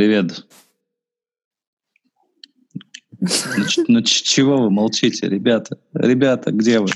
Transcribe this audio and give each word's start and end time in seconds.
Привет. 0.00 0.46
Ну, 3.20 3.28
ну, 3.88 4.00
чего 4.02 4.56
вы 4.62 4.70
молчите, 4.70 5.28
ребята? 5.28 5.76
Ребята, 5.92 6.52
где 6.52 6.80
вы? 6.80 6.86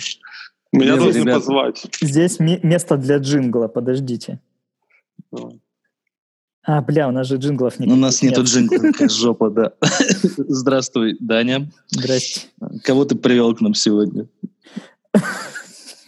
Меня 0.73 0.93
Где 0.93 0.93
вы, 0.93 0.99
должны 1.01 1.19
ребята? 1.19 1.39
позвать. 1.41 1.87
Здесь 2.01 2.39
ме- 2.39 2.61
место 2.62 2.96
для 2.96 3.19
джингла, 3.19 3.69
подождите. 3.69 4.41
А, 6.62 6.80
бля, 6.80 7.07
у 7.09 7.11
нас 7.11 7.27
же 7.27 7.37
джинглов 7.37 7.79
никаких 7.79 7.93
У 7.95 8.01
нас 8.01 8.23
нету 8.23 8.41
нет. 8.41 8.48
джингла, 8.48 9.09
жопа, 9.11 9.50
да. 9.50 9.75
Здравствуй, 10.39 11.18
Даня. 11.21 11.71
Здрасте. 11.89 12.48
Кого 12.84 13.05
ты 13.05 13.16
привел 13.16 13.55
к 13.55 13.61
нам 13.61 13.75
сегодня? 13.75 14.29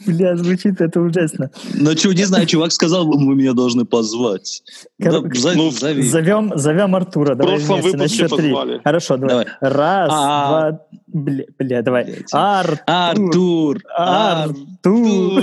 Бля, 0.07 0.36
звучит 0.36 0.80
это 0.80 1.00
ужасно. 1.00 1.50
Ну, 1.75 1.95
чё, 1.95 2.12
не 2.12 2.25
знаю, 2.25 2.46
чувак 2.46 2.72
сказал, 2.72 3.07
вы 3.07 3.35
меня 3.35 3.53
должны 3.53 3.85
позвать. 3.85 4.63
Да, 4.99 5.11
Кор- 5.21 5.36
за- 5.36 5.54
ну, 5.57 5.71
зови. 5.71 6.03
Зовем, 6.03 6.53
зовем 6.57 6.94
Артура. 6.94 7.35
В 7.35 7.39
Давай 7.39 7.57
прошлом 7.57 7.80
вместе 7.80 7.96
на 7.96 8.03
выпуске 8.04 8.18
счет 8.18 8.30
три. 8.36 8.50
позвали. 8.53 8.80
Хорошо, 8.85 9.16
давай. 9.16 9.46
Давай. 9.61 9.75
Раз, 9.77 10.11
А. 10.13 10.49
два, 10.72 10.80
бля, 11.08 11.44
бля, 11.58 11.82
давай. 11.82 12.04
Блядь. 12.04 12.29
Артур. 12.32 12.82
Артур! 12.86 13.82
Артур. 13.96 15.43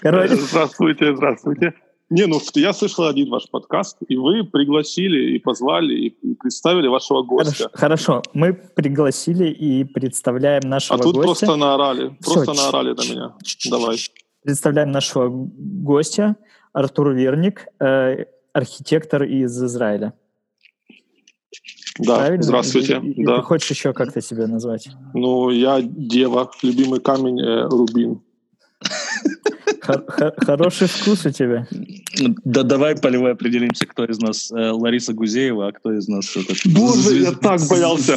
Короче, 0.00 0.36
Здравствуйте, 0.36 1.14
здравствуйте. 1.16 1.72
Не, 2.10 2.26
ну 2.26 2.40
я 2.56 2.72
слышал 2.72 3.04
один 3.06 3.30
ваш 3.30 3.48
подкаст, 3.48 3.98
и 4.08 4.16
вы 4.16 4.42
пригласили 4.42 5.36
и 5.36 5.38
позвали, 5.38 5.94
и 5.94 6.34
представили 6.34 6.88
вашего 6.88 7.22
гостя. 7.22 7.70
хорошо, 7.72 7.78
хорошо. 8.18 8.22
Мы 8.34 8.52
пригласили 8.52 9.48
и 9.48 9.84
представляем 9.84 10.62
А 10.64 10.68
нашего 10.68 10.98
тут 10.98 11.14
гостя. 11.14 11.26
просто 11.46 11.56
наорали. 11.56 12.16
Всё, 12.20 12.34
Просто 12.34 12.52
наорали 12.54 12.94
на 12.94 13.02
меня. 13.12 13.34
Давай. 13.70 13.96
Представляем 14.42 14.90
нашего 14.90 15.28
гостя 15.30 16.34
Артур 16.72 17.12
Верник, 17.12 17.66
э, 17.78 18.24
архитектор 18.52 19.22
из 19.22 19.62
Израиля. 19.62 20.12
Да, 21.98 22.16
Правильно? 22.16 22.42
здравствуйте. 22.42 22.98
Или 23.02 23.24
да. 23.24 23.36
Ты 23.36 23.42
хочешь 23.42 23.70
еще 23.70 23.92
как-то 23.92 24.20
себя 24.20 24.48
назвать? 24.48 24.88
Ну, 25.14 25.50
я 25.50 25.80
дева, 25.82 26.50
любимый 26.62 26.98
камень 27.00 27.40
э, 27.40 27.68
рубин. 27.68 28.20
Хор- 29.82 30.04
хор- 30.08 30.34
Хороший 30.36 30.86
вкус 30.88 31.26
у 31.26 31.30
тебя. 31.30 31.66
Да 32.44 32.62
давай 32.62 32.96
полевой 32.96 33.32
определимся, 33.32 33.86
кто 33.86 34.04
из 34.04 34.18
нас 34.18 34.50
э, 34.50 34.70
Лариса 34.70 35.12
Гузеева, 35.12 35.68
а 35.68 35.72
кто 35.72 35.92
из 35.92 36.08
нас... 36.08 36.36
Боже, 36.66 37.18
я 37.22 37.32
так 37.32 37.60
боялся. 37.68 38.16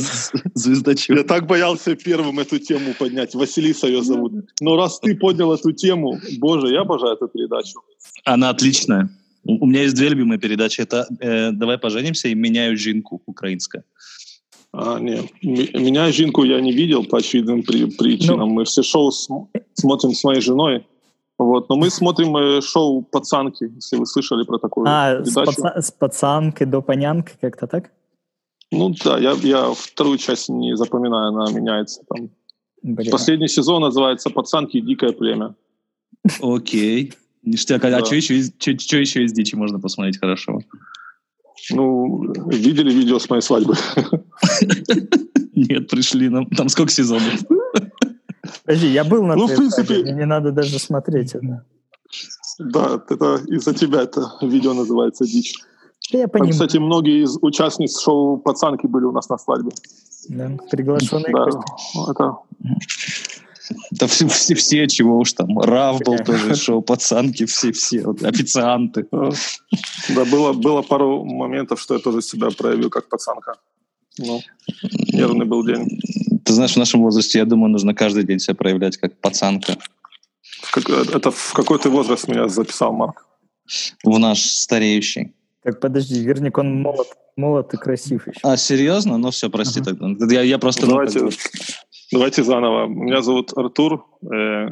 Звездочет. 0.54 1.18
Я 1.18 1.24
так 1.24 1.48
боялся 1.48 1.96
первым 1.96 2.40
эту 2.40 2.60
тему 2.60 2.94
поднять. 2.98 3.36
Василиса 3.36 3.88
ее 3.88 4.02
зовут. 4.04 4.34
Но 4.62 4.76
раз 4.76 5.00
ты 5.00 5.16
поднял 5.16 5.54
эту 5.54 5.72
тему, 5.72 6.20
боже, 6.38 6.68
я 6.74 6.82
обожаю 6.82 7.14
эту 7.16 7.28
передачу. 7.28 7.80
Она 8.26 8.50
отличная. 8.50 9.10
У 9.46 9.66
меня 9.66 9.84
есть 9.84 9.96
две 9.96 10.10
любимые 10.10 10.40
передачи. 10.40 10.82
Это 10.82 11.06
э, 11.20 11.52
«Давай 11.52 11.78
поженимся» 11.78 12.30
и 12.30 12.36
«Меняю 12.36 12.78
жинку» 12.78 13.22
украинская. 13.26 13.84
А, 14.72 15.00
не, 15.00 15.16
М- 15.44 15.84
меня 15.84 16.12
жинку 16.12 16.44
я 16.46 16.60
не 16.62 16.72
видел 16.72 17.04
по 17.04 17.18
очевидным 17.18 17.62
при- 17.64 17.86
причинам. 17.92 18.40
Ну. 18.40 18.54
Мы 18.54 18.64
все 18.66 18.82
шоу 18.84 19.12
см- 19.12 19.50
смотрим 19.74 20.14
с 20.14 20.24
моей 20.24 20.42
женой. 20.42 20.86
Вот, 21.46 21.70
но 21.70 21.76
мы 21.76 21.90
смотрим 21.90 22.36
э, 22.38 22.62
шоу 22.62 23.02
«Пацанки», 23.02 23.66
если 23.76 23.98
вы 23.98 24.06
слышали 24.06 24.44
про 24.46 24.58
такую 24.60 24.86
А, 24.88 25.24
с, 25.24 25.36
паца- 25.36 25.82
с 25.82 25.92
пацанкой 25.92 26.68
до 26.68 26.82
панянки, 26.82 27.34
как-то 27.42 27.68
так? 27.68 27.92
Ну 28.72 28.94
да, 29.04 29.20
я, 29.20 29.32
я 29.44 29.72
вторую 29.74 30.18
часть 30.18 30.50
не 30.50 30.76
запоминаю, 30.76 31.30
она 31.30 31.52
меняется. 31.52 32.02
Там. 32.10 32.30
Блин. 32.82 33.12
Последний 33.12 33.48
сезон 33.48 33.82
называется 33.82 34.30
«Пацанки 34.30 34.78
и 34.78 34.82
дикое 34.82 35.12
племя». 35.12 35.56
Окей. 36.42 37.14
Ништяк. 37.44 37.84
А 37.86 37.92
Да. 37.92 38.06
что 38.06 38.16
еще, 38.16 38.36
из- 38.38 38.52
чё- 38.58 38.74
чё 38.78 39.00
еще 39.00 39.24
из 39.24 39.34
дичи 39.34 39.56
можно 39.56 39.80
посмотреть 39.80 40.20
хорошего? 40.20 40.62
Ну, 41.72 42.24
видели 42.50 42.92
видео 42.94 43.20
с 43.20 43.30
моей 43.30 43.42
свадьбы? 43.42 43.76
Нет, 45.56 45.88
пришли 45.90 46.30
нам. 46.30 46.46
Там 46.48 46.70
сколько 46.70 46.92
сезонов? 46.92 47.42
Подожди, 48.66 48.88
я 48.88 49.04
был 49.04 49.24
на 49.24 49.36
Ну, 49.36 49.44
в 49.44 49.46
твоей 49.46 49.58
принципе- 49.58 49.86
свадьбе, 49.96 50.04
мне 50.04 50.14
не 50.22 50.26
надо 50.26 50.52
даже 50.52 50.80
смотреть 50.80 51.36
это. 51.36 51.66
Да, 52.60 53.02
это 53.10 53.36
из-за 53.48 53.74
тебя 53.74 54.02
это 54.02 54.32
видео 54.42 54.74
называется 54.74 55.26
«Дичь». 55.26 55.56
Да 56.12 56.18
я 56.20 56.24
Там, 56.26 56.32
понимаю. 56.32 56.52
кстати, 56.52 56.78
многие 56.78 57.24
из 57.24 57.38
участниц 57.42 58.00
шоу 58.00 58.38
«Пацанки» 58.38 58.86
были 58.88 59.06
у 59.06 59.12
нас 59.12 59.30
на 59.30 59.38
свадьбе. 59.38 59.72
Да, 60.30 60.52
приглашенные 60.70 61.34
Да, 61.34 61.46
гости. 61.46 61.62
это 62.12 62.36
Да 63.92 64.08
все, 64.08 64.28
все, 64.28 64.54
все, 64.56 64.88
чего 64.88 65.18
уж 65.20 65.34
там. 65.34 65.58
Рав 65.60 66.00
был 66.02 66.18
тоже 66.18 66.56
шоу, 66.56 66.82
пацанки, 66.82 67.46
все-все. 67.46 68.02
Вот, 68.06 68.22
официанты. 68.24 69.08
Да, 69.12 70.26
было, 70.26 70.52
было 70.54 70.82
пару 70.82 71.24
моментов, 71.24 71.80
что 71.80 71.94
я 71.94 72.00
тоже 72.02 72.22
себя 72.22 72.50
проявил 72.52 72.90
как 72.90 73.08
пацанка. 73.10 73.56
Ну, 74.20 74.42
нервный 75.14 75.46
был 75.46 75.66
день. 75.66 75.88
Ты 76.46 76.54
знаешь, 76.54 76.74
в 76.74 76.78
нашем 76.78 77.02
возрасте, 77.02 77.40
я 77.40 77.46
думаю, 77.46 77.72
нужно 77.72 77.94
каждый 77.94 78.24
день 78.24 78.40
себя 78.40 78.56
проявлять 78.56 78.98
как 78.98 79.16
пацанка. 79.20 79.78
Как- 80.72 80.90
это 80.90 81.32
в 81.32 81.54
какой 81.54 81.80
ты 81.80 81.90
возраст 81.90 82.28
меня 82.28 82.48
записал, 82.48 82.94
Марк? 82.94 83.26
В 84.04 84.18
наш 84.20 84.40
стареющий. 84.42 85.32
Так, 85.64 85.80
подожди, 85.80 86.20
Верник, 86.20 86.58
он 86.58 86.82
молод, 86.82 87.08
молод 87.38 87.74
и 87.74 87.78
красив 87.78 88.28
еще. 88.28 88.40
А, 88.44 88.58
серьезно? 88.58 89.18
Ну 89.18 89.32
все, 89.32 89.50
прости 89.50 89.80
Ага. 89.80 89.96
тогда. 89.96 90.34
Я, 90.34 90.42
я 90.42 90.58
просто... 90.60 90.86
ну, 90.86 90.92
Давайте, 90.94 91.30
давайте 92.12 92.44
заново. 92.44 92.88
Меня 92.88 93.22
зовут 93.22 93.54
Артур, 93.56 94.06
э, 94.34 94.68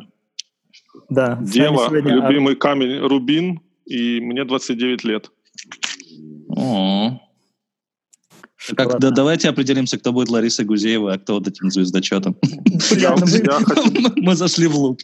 Да, 1.10 1.38
дева, 1.42 1.86
сегодня 1.88 2.22
Ар- 2.22 2.30
любимый 2.30 2.56
камень 2.56 3.00
Рубин, 3.00 3.62
и 3.86 4.20
мне 4.20 4.44
29 4.44 5.04
лет. 5.06 5.32
О. 6.50 7.20
Как, 8.78 9.00
да, 9.00 9.10
давайте 9.12 9.50
определимся, 9.50 9.98
кто 9.98 10.12
будет 10.12 10.30
Ларисой 10.30 10.66
Гузеевой, 10.66 11.14
а 11.16 11.18
кто 11.18 11.34
вот 11.36 11.48
этим 11.48 11.72
звездочетом. 11.72 12.36
Я 12.92 13.16
хочу- 13.18 14.14
Мы 14.18 14.36
зашли 14.36 14.68
в 14.68 14.76
луп. 14.76 15.02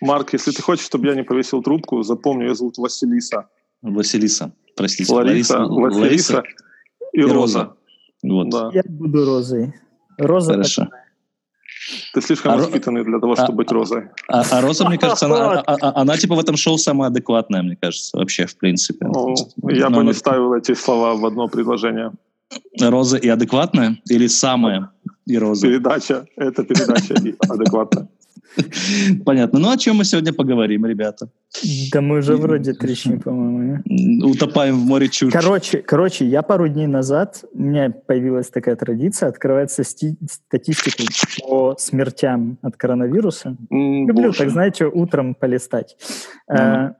Марк, 0.00 0.32
если 0.34 0.52
ты 0.52 0.62
хочешь, 0.62 0.84
чтобы 0.86 1.06
я 1.08 1.14
не 1.14 1.22
повесил 1.24 1.62
трубку, 1.62 2.02
запомни, 2.02 2.44
ее 2.44 2.54
зовут 2.54 2.78
Василиса. 2.78 3.48
Василиса, 3.82 4.52
простите. 4.76 5.12
Лариса, 5.12 5.58
Василиса 5.58 6.42
и, 7.12 7.18
и 7.20 7.22
Роза. 7.22 7.34
Роза. 7.34 7.72
Вот, 8.22 8.48
Да. 8.50 8.70
Я 8.72 8.82
буду 8.88 9.24
розой. 9.24 9.72
Роза 10.18 10.52
хорошо. 10.52 10.88
Ты 12.14 12.22
слишком 12.22 12.52
А 12.52 12.56
Ро- 12.56 12.58
воспитанный 12.60 13.04
для 13.04 13.18
того, 13.18 13.32
А- 13.32 13.36
чтобы 13.36 13.56
быть 13.58 13.70
Розой. 13.72 14.04
А, 14.28 14.42
а 14.50 14.60
Роза, 14.60 14.88
мне 14.88 14.98
кажется, 15.04 15.26
она, 15.26 15.60
а- 15.60 15.76
а- 15.80 16.00
она 16.02 16.16
типа 16.16 16.34
в 16.34 16.38
этом 16.38 16.56
шоу 16.56 16.78
самая 16.78 17.10
адекватная, 17.10 17.62
мне 17.62 17.76
кажется, 17.76 18.16
вообще, 18.16 18.46
в 18.46 18.56
принципе. 18.56 19.06
Ну, 19.06 19.34
я 19.70 19.88
Но 19.88 19.96
бы 19.96 20.00
она- 20.00 20.10
не 20.10 20.14
ставил 20.14 20.54
эти 20.54 20.74
слова 20.74 21.14
в 21.14 21.24
одно 21.26 21.48
предложение. 21.48 22.12
Роза 22.80 23.16
и 23.18 23.28
адекватная? 23.28 23.96
Или 24.10 24.26
самая 24.28 24.90
и 25.26 25.38
Роза? 25.38 25.66
Передача— 25.66 26.26
это 26.36 26.64
передача 26.64 27.14
и 27.14 27.34
адекватная. 27.48 28.08
Понятно. 29.24 29.58
Ну, 29.58 29.70
о 29.70 29.76
чем 29.76 29.96
мы 29.96 30.04
сегодня 30.04 30.32
поговорим, 30.32 30.86
ребята? 30.86 31.28
Да 31.92 32.00
мы 32.00 32.18
уже 32.18 32.36
вроде 32.36 32.72
трещим, 32.72 33.20
по-моему. 33.20 33.82
Утопаем 34.30 34.76
в 34.76 34.84
море 34.86 35.08
чушь. 35.08 35.32
Короче, 35.32 35.78
короче, 35.82 36.24
я 36.24 36.42
пару 36.42 36.68
дней 36.68 36.86
назад, 36.86 37.44
у 37.52 37.60
меня 37.62 37.90
появилась 37.90 38.50
такая 38.50 38.76
традиция 38.76 39.28
открывать 39.28 39.70
сости- 39.72 40.16
статистику 40.30 41.02
по 41.48 41.74
смертям 41.78 42.58
от 42.62 42.76
коронавируса. 42.76 43.56
М, 43.70 44.06
Люблю, 44.08 44.26
боже. 44.28 44.38
так 44.38 44.50
знаете, 44.50 44.86
утром 44.86 45.34
полистать. 45.34 45.96
Э, 46.48 46.90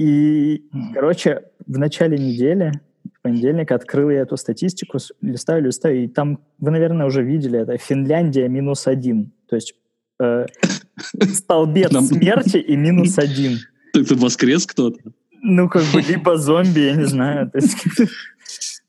И, 0.00 0.62
короче, 0.94 1.42
в 1.66 1.76
начале 1.78 2.16
недели, 2.18 2.72
в 3.18 3.22
понедельник, 3.22 3.72
открыл 3.72 4.10
я 4.10 4.20
эту 4.20 4.36
статистику, 4.36 4.98
листаю, 5.20 5.64
листаю, 5.64 6.04
и 6.04 6.08
там, 6.08 6.38
вы, 6.58 6.70
наверное, 6.70 7.06
уже 7.06 7.22
видели 7.22 7.58
это, 7.60 7.76
Финляндия 7.78 8.48
минус 8.48 8.86
один. 8.86 9.32
То 9.48 9.56
есть 9.56 9.74
э, 10.22 10.46
столбец 11.34 11.90
смерти 12.06 12.58
и 12.58 12.76
минус 12.76 13.18
один. 13.18 13.58
Это 13.94 14.14
воскрес 14.14 14.66
кто-то? 14.66 14.98
Ну, 15.42 15.68
как 15.68 15.84
бы, 15.92 16.00
либо 16.02 16.36
зомби, 16.36 16.80
я 16.80 16.96
не 16.96 17.06
знаю. 17.06 17.50
то 17.50 17.58
есть, 17.58 17.76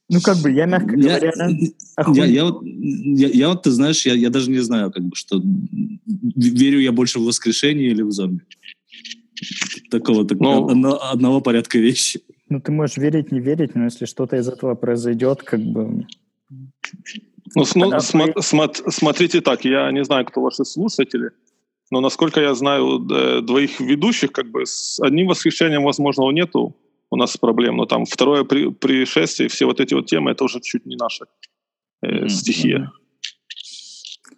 ну, 0.09 0.19
как 0.21 0.37
бы, 0.37 0.51
я, 0.51 0.65
мягко 0.65 0.95
Я, 0.95 1.19
говоря, 1.19 1.31
я, 2.15 2.25
я 2.25 2.45
вот, 2.45 2.63
я, 2.65 3.27
я 3.27 3.49
вот, 3.49 3.63
ты 3.63 3.71
знаешь, 3.71 4.05
я, 4.05 4.13
я 4.13 4.29
даже 4.29 4.49
не 4.49 4.59
знаю, 4.59 4.91
как 4.91 5.03
бы, 5.03 5.15
что 5.15 5.41
верю 6.35 6.79
я 6.79 6.91
больше 6.91 7.19
в 7.19 7.23
воскрешение 7.25 7.89
или 7.91 8.01
в 8.01 8.11
зомби. 8.11 8.41
Такого, 9.91 10.25
так, 10.27 10.39
Ну. 10.39 10.67
одно- 10.69 10.99
одного 11.11 11.41
порядка 11.41 11.77
вещи. 11.79 12.21
Ну, 12.49 12.59
ты 12.59 12.71
можешь 12.71 12.97
верить, 12.97 13.31
не 13.31 13.39
верить, 13.39 13.75
но 13.75 13.85
если 13.85 14.05
что-то 14.05 14.35
из 14.37 14.47
этого 14.47 14.75
произойдет, 14.75 15.43
как 15.43 15.59
бы... 15.61 16.05
Ну, 17.55 17.63
смо- 17.63 17.89
Да, 17.89 17.97
смо- 17.97 18.33
смо- 18.37 18.91
смотрите 18.91 19.41
так, 19.41 19.65
я 19.65 19.91
не 19.91 20.03
знаю, 20.03 20.25
кто 20.25 20.41
ваши 20.41 20.65
слушатели, 20.65 21.29
но 21.91 22.01
насколько 22.01 22.41
я 22.41 22.53
знаю 22.55 22.99
двоих 23.41 23.79
ведущих, 23.79 24.31
как 24.31 24.49
бы 24.51 24.65
с 24.65 24.99
одним 24.99 25.27
восхищением 25.27 25.83
возможного 25.83 26.31
нету 26.31 26.75
у 27.11 27.15
нас 27.15 27.37
проблем, 27.37 27.77
но 27.77 27.85
там 27.85 28.05
второе 28.05 28.43
при- 28.43 28.69
пришествие, 28.71 29.49
все 29.49 29.65
вот 29.65 29.79
эти 29.79 29.93
вот 29.95 30.05
темы, 30.07 30.31
это 30.31 30.43
уже 30.43 30.59
чуть 30.61 30.85
не 30.85 30.95
наша 30.95 31.25
э, 32.01 32.07
Мгм. 32.07 32.29
стихия. 32.29 32.91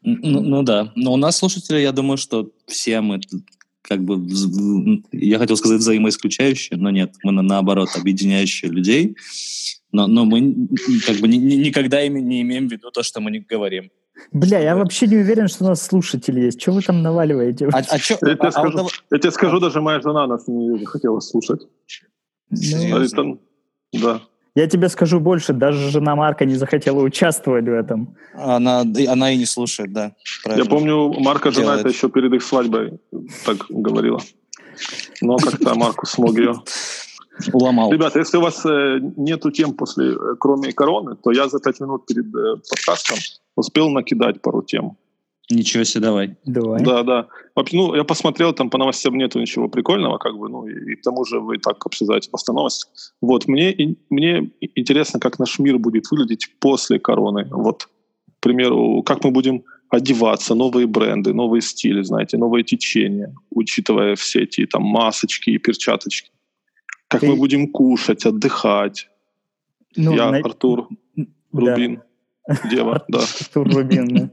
Ну, 0.04 0.42
ну 0.42 0.63
да. 0.63 0.92
Но 0.96 1.13
у 1.13 1.18
нас 1.18 1.38
слушатели, 1.38 1.80
я 1.80 1.92
думаю, 1.92 2.18
что 2.18 2.50
все 2.66 3.02
мы, 3.02 3.19
как 3.92 4.06
бы, 4.06 5.02
я 5.12 5.38
хотел 5.38 5.58
сказать 5.58 5.80
взаимоисключающие, 5.80 6.80
но 6.80 6.92
нет, 6.92 7.14
мы 7.24 7.34
наоборот 7.34 7.90
объединяющие 8.00 8.72
людей, 8.72 9.18
но, 9.92 10.08
но 10.08 10.24
мы 10.24 10.70
как 11.06 11.18
бы 11.18 11.28
ни, 11.28 11.36
никогда 11.36 12.02
ими 12.02 12.22
не 12.22 12.42
имеем 12.42 12.70
в 12.70 12.72
виду 12.72 12.90
то, 12.90 13.04
что 13.04 13.20
мы 13.20 13.32
не 13.32 13.40
говорим. 13.40 13.92
Бля, 14.32 14.60
я 14.60 14.78
вообще 14.78 15.08
не 15.08 15.18
уверен, 15.18 15.50
что 15.50 15.66
у 15.66 15.68
нас 15.68 15.82
слушатели 15.82 16.40
есть. 16.40 16.62
Что 16.62 16.72
вы 16.72 16.82
там 16.82 17.02
наваливаете? 17.02 17.68
А, 17.74 17.80
а 17.80 18.00
чё, 18.00 18.18
я, 18.22 18.36
тебе 18.36 18.48
а, 18.48 18.52
скажу, 18.52 18.78
а, 18.78 18.88
я 19.12 19.20
тебе 19.20 19.32
скажу, 19.32 19.60
даже 19.60 19.82
моя 19.82 20.00
жена 20.00 20.26
нас 20.26 20.48
не 20.48 20.86
хотела 20.86 21.20
слушать. 21.20 21.68
Ну, 22.50 23.40
да. 23.92 24.22
Я 24.53 24.68
тебе 24.68 24.89
скажу 24.89 25.19
больше, 25.19 25.53
даже 25.53 25.89
жена 25.89 26.15
Марка 26.15 26.45
не 26.45 26.56
захотела 26.56 27.00
участвовать 27.00 27.65
в 27.65 27.74
этом. 27.74 28.18
Она, 28.33 28.81
она 28.81 29.31
и 29.31 29.38
не 29.38 29.45
слушает, 29.45 29.94
да. 29.94 30.13
Правильно. 30.44 30.63
Я 30.63 30.69
помню, 30.69 31.13
Марка 31.19 31.51
жена 31.51 31.77
это 31.77 31.88
еще 31.88 32.09
перед 32.09 32.33
их 32.33 32.44
свадьбой 32.44 33.00
так 33.45 33.65
говорила. 33.69 34.19
Но 35.21 35.38
как-то 35.38 35.75
Марку 35.75 36.06
смог 36.06 36.38
ее 36.38 36.56
уломал. 37.53 37.92
Ребята, 37.92 38.19
если 38.19 38.38
у 38.38 38.42
вас 38.42 38.65
э, 38.65 39.00
нету 39.18 39.51
тем 39.51 39.74
после, 39.74 40.13
э, 40.13 40.36
кроме 40.39 40.74
короны, 40.74 41.15
то 41.15 41.31
я 41.31 41.48
за 41.48 41.59
пять 41.59 41.80
минут 41.80 42.06
перед 42.06 42.25
э, 42.36 42.56
подкастом 42.69 43.18
успел 43.56 43.89
накидать 43.89 44.42
пару 44.42 44.62
тем. 44.63 44.98
Ничего 45.51 45.83
себе, 45.83 46.06
давай. 46.06 46.38
Давай. 46.45 46.83
Да, 46.83 47.03
да. 47.03 47.27
Ну, 47.74 47.95
я 47.95 48.03
посмотрел, 48.03 48.53
там 48.53 48.69
по 48.69 48.77
новостям 48.77 49.18
нету 49.18 49.39
ничего 49.39 49.68
прикольного, 49.68 50.18
как 50.18 50.38
бы, 50.38 50.50
ну, 50.50 50.65
и, 50.65 50.94
и 50.94 50.95
к 50.95 51.01
тому 51.01 51.25
же 51.25 51.39
вы 51.39 51.57
и 51.57 51.59
так 51.59 51.86
обсуждаете 51.86 52.30
просто 52.30 52.53
новости. 52.53 52.88
Вот, 53.21 53.48
мне, 53.48 53.71
и, 53.71 53.98
мне 54.09 54.51
интересно, 54.75 55.19
как 55.19 55.39
наш 55.39 55.59
мир 55.59 55.77
будет 55.77 56.09
выглядеть 56.09 56.48
после 56.59 57.00
короны. 57.00 57.48
Вот, 57.51 57.83
к 57.83 58.39
примеру, 58.39 59.03
как 59.03 59.24
мы 59.24 59.31
будем 59.31 59.63
одеваться, 59.89 60.56
новые 60.56 60.88
бренды, 60.88 61.33
новые 61.33 61.62
стили, 61.62 62.01
знаете, 62.01 62.38
новые 62.38 62.63
течения, 62.63 63.36
учитывая 63.50 64.15
все 64.15 64.44
эти 64.44 64.65
там 64.65 64.83
масочки 64.83 65.50
и 65.50 65.57
перчаточки. 65.57 66.31
Как 67.09 67.21
Ты... 67.21 67.27
мы 67.27 67.36
будем 67.36 67.68
кушать, 67.68 68.25
отдыхать. 68.25 69.09
Ну, 69.98 70.15
я, 70.15 70.31
на... 70.31 70.38
Артур, 70.38 70.88
Рубин. 71.51 71.95
Да. 71.95 72.01
Дева, 72.69 73.06
да. 73.07 73.19
Турбин. 73.53 74.31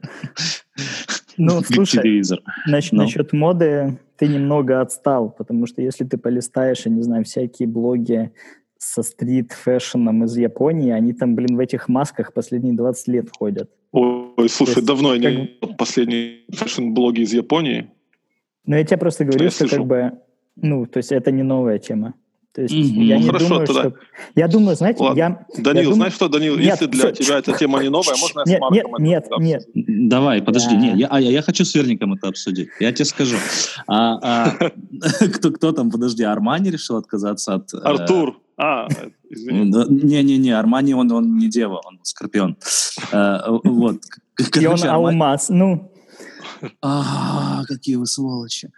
Ну, 1.36 1.62
слушай, 1.66 2.02
телевизор. 2.02 2.40
Насчет, 2.66 2.92
Но. 2.92 3.02
насчет 3.02 3.32
моды 3.32 3.98
ты 4.16 4.26
немного 4.26 4.80
отстал, 4.80 5.30
потому 5.30 5.66
что 5.66 5.80
если 5.80 6.04
ты 6.04 6.18
полистаешь, 6.18 6.86
я 6.86 6.92
не 6.92 7.02
знаю, 7.02 7.24
всякие 7.24 7.68
блоги 7.68 8.32
со 8.78 9.02
street 9.02 9.51
fashion 9.51 10.08
ом 10.08 10.24
из 10.24 10.36
Японии, 10.36 10.90
они 10.90 11.12
там, 11.12 11.34
блин, 11.34 11.56
в 11.56 11.60
этих 11.60 11.88
масках 11.88 12.32
последние 12.32 12.74
20 12.74 13.08
лет 13.08 13.28
ходят. 13.36 13.70
Ой, 13.92 14.48
слушай, 14.48 14.76
есть, 14.76 14.86
давно 14.86 15.10
как... 15.10 15.20
не 15.20 15.56
последние 15.76 16.40
fashion 16.52 16.90
-блоги 16.90 17.22
из 17.22 17.32
Японии. 17.32 17.90
Ну, 18.66 18.76
я 18.76 18.84
тебе 18.84 18.98
просто 18.98 19.24
говорю, 19.24 19.50
что, 19.50 19.66
что 19.66 19.76
как 19.76 19.86
бы, 19.86 20.12
ну, 20.56 20.86
то 20.86 20.98
есть 20.98 21.10
это 21.10 21.30
не 21.30 21.42
новая 21.42 21.78
тема. 21.78 22.14
То 22.58 22.62
есть 22.62 22.74
mm-hmm. 22.74 23.04
я 23.04 23.14
ну, 23.18 23.20
не 23.20 23.26
хорошо, 23.28 23.48
думаю, 23.48 23.66
тогда. 23.68 23.82
что... 23.82 23.94
Я 24.34 24.48
думаю, 24.48 24.76
знаете, 24.76 25.00
Ладно. 25.00 25.16
я... 25.16 25.62
Данил, 25.62 25.90
я 25.90 25.94
знаешь 25.94 26.12
что, 26.14 26.28
Данил, 26.28 26.56
нет, 26.56 26.66
если 26.66 26.86
для 26.86 27.12
все, 27.12 27.22
тебя 27.22 27.38
эта 27.38 27.56
тема 27.56 27.80
не 27.80 27.88
новая, 27.88 28.16
можно 28.16 28.42
я 28.46 28.52
нет, 28.52 28.58
с 28.58 28.60
Марком 28.90 29.04
Нет, 29.04 29.24
нет, 29.30 29.62
нет. 29.74 30.08
Давай, 30.08 30.42
подожди, 30.42 30.74
да. 30.74 30.80
нет, 30.80 30.96
я, 30.96 31.18
я, 31.18 31.30
я 31.30 31.42
хочу 31.42 31.64
с 31.64 31.72
Верником 31.72 32.14
это 32.14 32.26
обсудить. 32.26 32.70
Я 32.80 32.90
тебе 32.90 33.04
скажу. 33.04 33.36
А, 33.86 34.18
а, 34.48 34.70
кто, 35.34 35.52
кто 35.52 35.70
там, 35.70 35.92
подожди, 35.92 36.24
Армани 36.24 36.72
решил 36.72 36.96
отказаться 36.96 37.54
от... 37.54 37.72
Э, 37.74 37.78
Артур. 37.84 38.40
А, 38.56 38.88
извини. 39.30 39.72
Не-не-не, 39.88 40.50
Армани, 40.50 40.94
он, 40.94 41.12
он 41.12 41.38
не 41.38 41.46
дева, 41.46 41.80
он 41.84 42.00
скорпион. 42.02 42.56
Э, 43.12 43.38
вот. 43.62 43.98
И 44.60 44.66
он 44.66 44.82
алмаз, 44.82 45.48
ну... 45.48 45.92
А, 46.82 47.64
какие 47.66 47.96
вы 47.96 48.06
сволочи. 48.06 48.70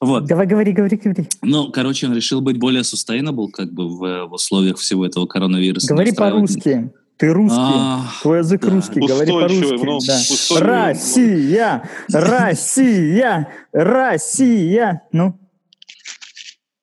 Вот. 0.00 0.26
Давай, 0.26 0.46
говори, 0.46 0.72
говори, 0.72 0.96
говори. 0.96 1.28
Ну, 1.42 1.70
короче, 1.70 2.06
он 2.06 2.14
решил 2.14 2.40
быть 2.40 2.58
более 2.58 2.82
sustainable, 2.82 3.48
как 3.50 3.72
бы 3.72 3.88
в, 3.88 4.26
в 4.26 4.32
условиях 4.32 4.78
всего 4.78 5.06
этого 5.06 5.26
коронавируса. 5.26 5.88
Говори 5.88 6.12
по-русски. 6.12 6.90
Ты 7.18 7.32
русский, 7.32 7.58
а, 7.58 8.04
твой 8.22 8.38
язык 8.38 8.60
да. 8.62 8.70
русский, 8.70 9.00
говори 9.00 9.32
по-русски. 9.32 9.84
Ну, 9.84 9.98
да. 10.06 10.60
Россия, 10.60 11.90
Россия, 12.12 13.48
Россия. 13.72 15.02
Ну. 15.10 15.36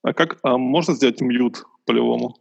А 0.04 0.14
как 0.14 0.38
а 0.44 0.58
можно 0.58 0.94
сделать 0.94 1.22
мьют 1.22 1.64
по-любому? 1.86 2.36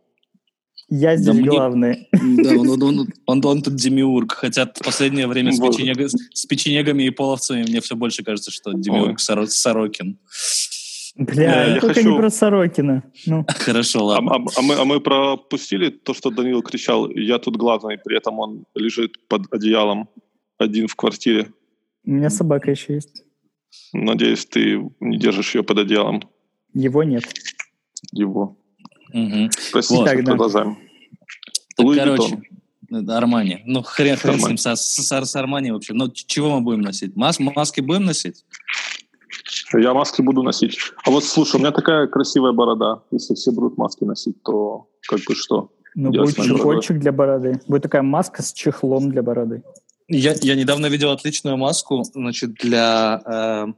Я 0.89 1.17
здесь 1.17 1.27
да 1.27 1.33
мне... 1.33 1.49
главный. 1.49 2.09
Да, 2.13 2.51
он, 2.51 2.69
он, 2.71 2.83
он, 2.83 3.09
он, 3.27 3.45
он 3.45 3.63
тут 3.63 3.75
демиург. 3.77 4.33
Хотя 4.33 4.67
в 4.67 4.85
последнее 4.85 5.27
время 5.27 5.53
с, 5.53 5.59
печенег... 5.59 6.11
с 6.11 6.47
печенегами 6.47 7.05
и 7.05 7.11
половцами 7.11 7.63
мне 7.63 7.81
все 7.81 7.97
больше 7.97 8.23
кажется, 8.23 8.51
что 8.51 8.73
демиург 8.73 9.21
Сор... 9.21 9.47
Сорокин. 9.49 10.19
Бля, 11.17 11.75
я 11.75 11.81
только 11.81 11.95
хочу... 11.95 12.11
не 12.11 12.19
про 12.19 12.31
Сорокина. 12.31 13.05
Ну. 13.27 13.47
Хорошо, 13.49 14.01
а, 14.01 14.05
ладно. 14.05 14.33
А, 14.33 14.37
а, 14.37 14.47
а, 14.57 14.63
мы, 14.63 14.75
а 14.75 14.85
мы 14.85 15.01
пропустили 15.01 15.91
то, 15.91 16.13
что 16.13 16.31
Данил 16.31 16.61
кричал, 16.63 17.09
я 17.11 17.39
тут 17.39 17.57
главный, 17.57 17.99
при 17.99 18.17
этом 18.17 18.39
он 18.41 18.65
лежит 18.75 19.29
под 19.29 19.53
одеялом 19.53 20.09
один 20.59 20.89
в 20.89 20.97
квартире. 20.97 21.53
У 22.05 22.11
меня 22.11 22.31
собака 22.31 22.71
еще 22.71 22.95
есть. 22.95 23.23
Надеюсь, 23.93 24.45
ты 24.47 24.91
не 25.01 25.19
держишь 25.19 25.55
ее 25.55 25.63
под 25.63 25.79
одеялом. 25.79 26.23
Его 26.75 27.05
нет. 27.05 27.25
Его. 28.13 28.59
Угу. 29.13 29.51
Простите, 29.73 30.01
вот. 30.01 30.05
Тогда. 30.07 30.33
продолжаем. 30.33 30.79
Так, 31.77 31.87
короче, 31.97 32.43
Армани. 33.09 33.63
Ну, 33.67 33.83
хрен, 33.83 34.17
хрен 34.17 34.41
с 34.41 34.47
ним, 34.47 34.57
с, 34.57 34.77
с, 34.77 35.11
с 35.25 35.37
Армани 35.37 35.71
вообще. 35.71 35.93
Ну, 35.95 36.11
чего 36.11 36.51
мы 36.51 36.61
будем 36.61 36.81
носить? 36.81 37.17
Мас, 37.17 37.39
маски 37.39 37.81
будем 37.81 38.05
носить? 38.05 38.45
Я 39.73 39.95
маски 39.95 40.23
буду 40.23 40.43
носить. 40.43 40.79
А 41.05 41.11
вот, 41.11 41.25
слушай, 41.25 41.57
у 41.57 41.59
меня 41.59 41.73
такая 41.73 42.07
красивая 42.07 42.53
борода. 42.53 43.03
Если 43.11 43.35
все 43.35 43.51
будут 43.51 43.77
маски 43.77 44.05
носить, 44.05 44.43
то 44.43 44.89
как 45.03 45.21
бы 45.21 45.35
что? 45.35 45.73
Ну, 45.95 46.11
будет 46.11 46.37
чехольчик 46.37 46.99
для 46.99 47.13
бороды. 47.13 47.61
Будет 47.67 47.83
такая 47.83 48.03
маска 48.03 48.43
с 48.43 48.53
чехлом 48.53 49.11
для 49.11 49.23
бороды. 49.23 49.63
Я, 50.09 50.35
я 50.41 50.55
недавно 50.55 50.87
видел 50.87 51.11
отличную 51.11 51.57
маску, 51.57 52.03
значит, 52.05 52.55
для 52.55 53.23
э, 53.25 53.73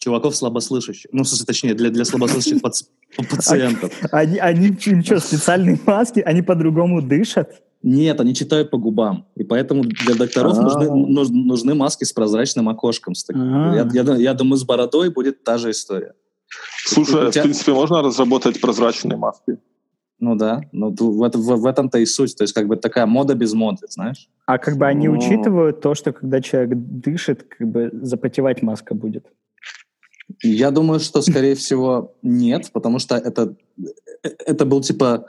чуваков 0.00 0.34
слабослышащих. 0.34 1.10
Ну, 1.12 1.22
в 1.22 1.28
смысле, 1.28 1.46
точнее, 1.46 1.74
для, 1.74 1.90
для 1.90 2.04
слабослышащих 2.04 2.60
пациентов. 3.16 3.92
Они, 4.10 4.38
они 4.38 4.68
им 4.68 5.04
что, 5.04 5.20
специальные 5.20 5.78
маски? 5.86 6.20
Они 6.20 6.42
по-другому 6.42 7.02
дышат? 7.02 7.62
Нет, 7.82 8.20
они 8.20 8.34
читают 8.34 8.70
по 8.70 8.78
губам. 8.78 9.26
И 9.36 9.44
поэтому 9.44 9.84
для 9.84 10.14
докторов 10.14 10.58
а. 10.58 10.62
нужны, 10.62 11.30
нужны 11.30 11.74
маски 11.74 12.04
с 12.04 12.12
прозрачным 12.12 12.68
окошком. 12.68 13.14
С 13.14 13.24
таким. 13.24 13.72
Я, 13.72 13.88
я, 13.92 14.16
я 14.16 14.34
думаю, 14.34 14.56
с 14.56 14.64
бородой 14.64 15.10
будет 15.10 15.44
та 15.44 15.58
же 15.58 15.70
история. 15.70 16.14
Слушай, 16.84 17.30
тебя... 17.30 17.42
в 17.42 17.44
принципе, 17.44 17.72
можно 17.72 18.02
разработать 18.02 18.60
прозрачные 18.60 19.16
маски? 19.16 19.58
Ну 20.18 20.34
да, 20.34 20.60
ну 20.72 20.90
в, 20.90 21.30
в, 21.30 21.56
в 21.56 21.66
этом-то 21.66 21.98
и 21.98 22.04
суть. 22.04 22.36
То 22.36 22.44
есть 22.44 22.52
как 22.52 22.66
бы 22.66 22.76
такая 22.76 23.06
мода 23.06 23.34
без 23.34 23.54
моды, 23.54 23.86
знаешь? 23.88 24.28
А 24.44 24.58
как 24.58 24.76
бы 24.76 24.86
они 24.86 25.08
Но... 25.08 25.14
учитывают 25.14 25.80
то, 25.80 25.94
что 25.94 26.12
когда 26.12 26.42
человек 26.42 26.72
дышит, 26.74 27.44
как 27.44 27.66
бы 27.66 27.90
запотевать 28.02 28.60
маска 28.60 28.94
будет? 28.94 29.26
Я 30.42 30.70
думаю, 30.70 31.00
что, 31.00 31.22
скорее 31.22 31.54
всего, 31.54 32.14
нет, 32.22 32.70
потому 32.72 32.98
что 32.98 33.16
это, 33.16 33.54
это 34.22 34.64
был 34.64 34.80
типа 34.80 35.26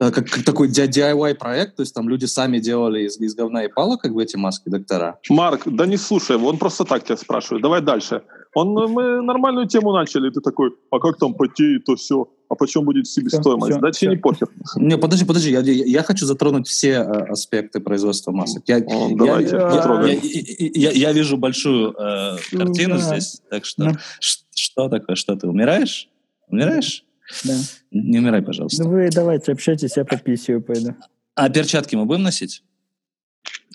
э, 0.00 0.10
как, 0.10 0.28
как 0.28 0.44
такой 0.44 0.68
DIY-проект, 0.68 1.76
то 1.76 1.82
есть 1.82 1.94
там 1.94 2.08
люди 2.08 2.26
сами 2.26 2.58
делали 2.58 3.06
из, 3.06 3.18
из 3.20 3.34
говна 3.34 3.64
и 3.64 3.68
палок 3.68 4.02
как 4.02 4.12
бы 4.12 4.22
эти 4.22 4.36
маски 4.36 4.68
доктора. 4.68 5.18
Марк, 5.28 5.62
да 5.66 5.86
не 5.86 5.96
слушай, 5.96 6.36
он 6.36 6.58
просто 6.58 6.84
так 6.84 7.04
тебя 7.04 7.16
спрашивает. 7.16 7.62
Давай 7.62 7.80
дальше. 7.80 8.22
Он, 8.54 8.76
э, 8.78 8.86
мы 8.88 9.22
нормальную 9.22 9.68
тему 9.68 9.92
начали, 9.92 10.30
ты 10.30 10.40
такой, 10.40 10.70
а 10.90 10.98
как 10.98 11.18
там 11.18 11.34
потеет, 11.34 11.84
то 11.84 11.94
все, 11.94 12.28
а 12.48 12.56
почем 12.56 12.84
будет 12.84 13.06
себестоимость? 13.06 13.72
Все, 13.72 13.80
да 13.80 13.92
все. 13.92 14.10
не 14.10 14.16
похер. 14.16 14.48
Не, 14.76 14.98
подожди, 14.98 15.24
подожди, 15.24 15.50
я, 15.52 15.60
я, 15.60 15.84
я 15.84 16.02
хочу 16.02 16.26
затронуть 16.26 16.66
все 16.66 16.90
э, 16.90 17.02
аспекты 17.30 17.80
производства 17.80 18.32
масок. 18.32 18.64
Я, 18.66 18.78
О, 18.78 19.10
давайте, 19.14 19.56
я, 19.56 20.04
я, 20.04 20.90
я, 20.90 20.90
я 20.90 21.12
вижу 21.12 21.36
большую 21.36 21.92
э, 21.92 22.36
картину 22.50 22.96
да. 22.96 23.00
здесь, 23.00 23.40
так 23.48 23.64
что 23.64 23.84
да. 23.84 23.98
что 24.18 24.88
такое, 24.88 25.14
что 25.14 25.36
ты 25.36 25.46
умираешь? 25.46 26.08
Умираешь? 26.48 27.04
Да. 27.44 27.54
Не 27.92 28.18
умирай, 28.18 28.42
пожалуйста. 28.42 28.82
Ну 28.82 28.90
вы 28.90 29.10
давайте 29.12 29.52
общайтесь, 29.52 29.96
я 29.96 30.04
по 30.04 30.16
писью 30.16 30.60
пойду. 30.60 30.96
А 31.36 31.48
перчатки 31.48 31.94
мы 31.94 32.04
будем 32.04 32.24
носить? 32.24 32.64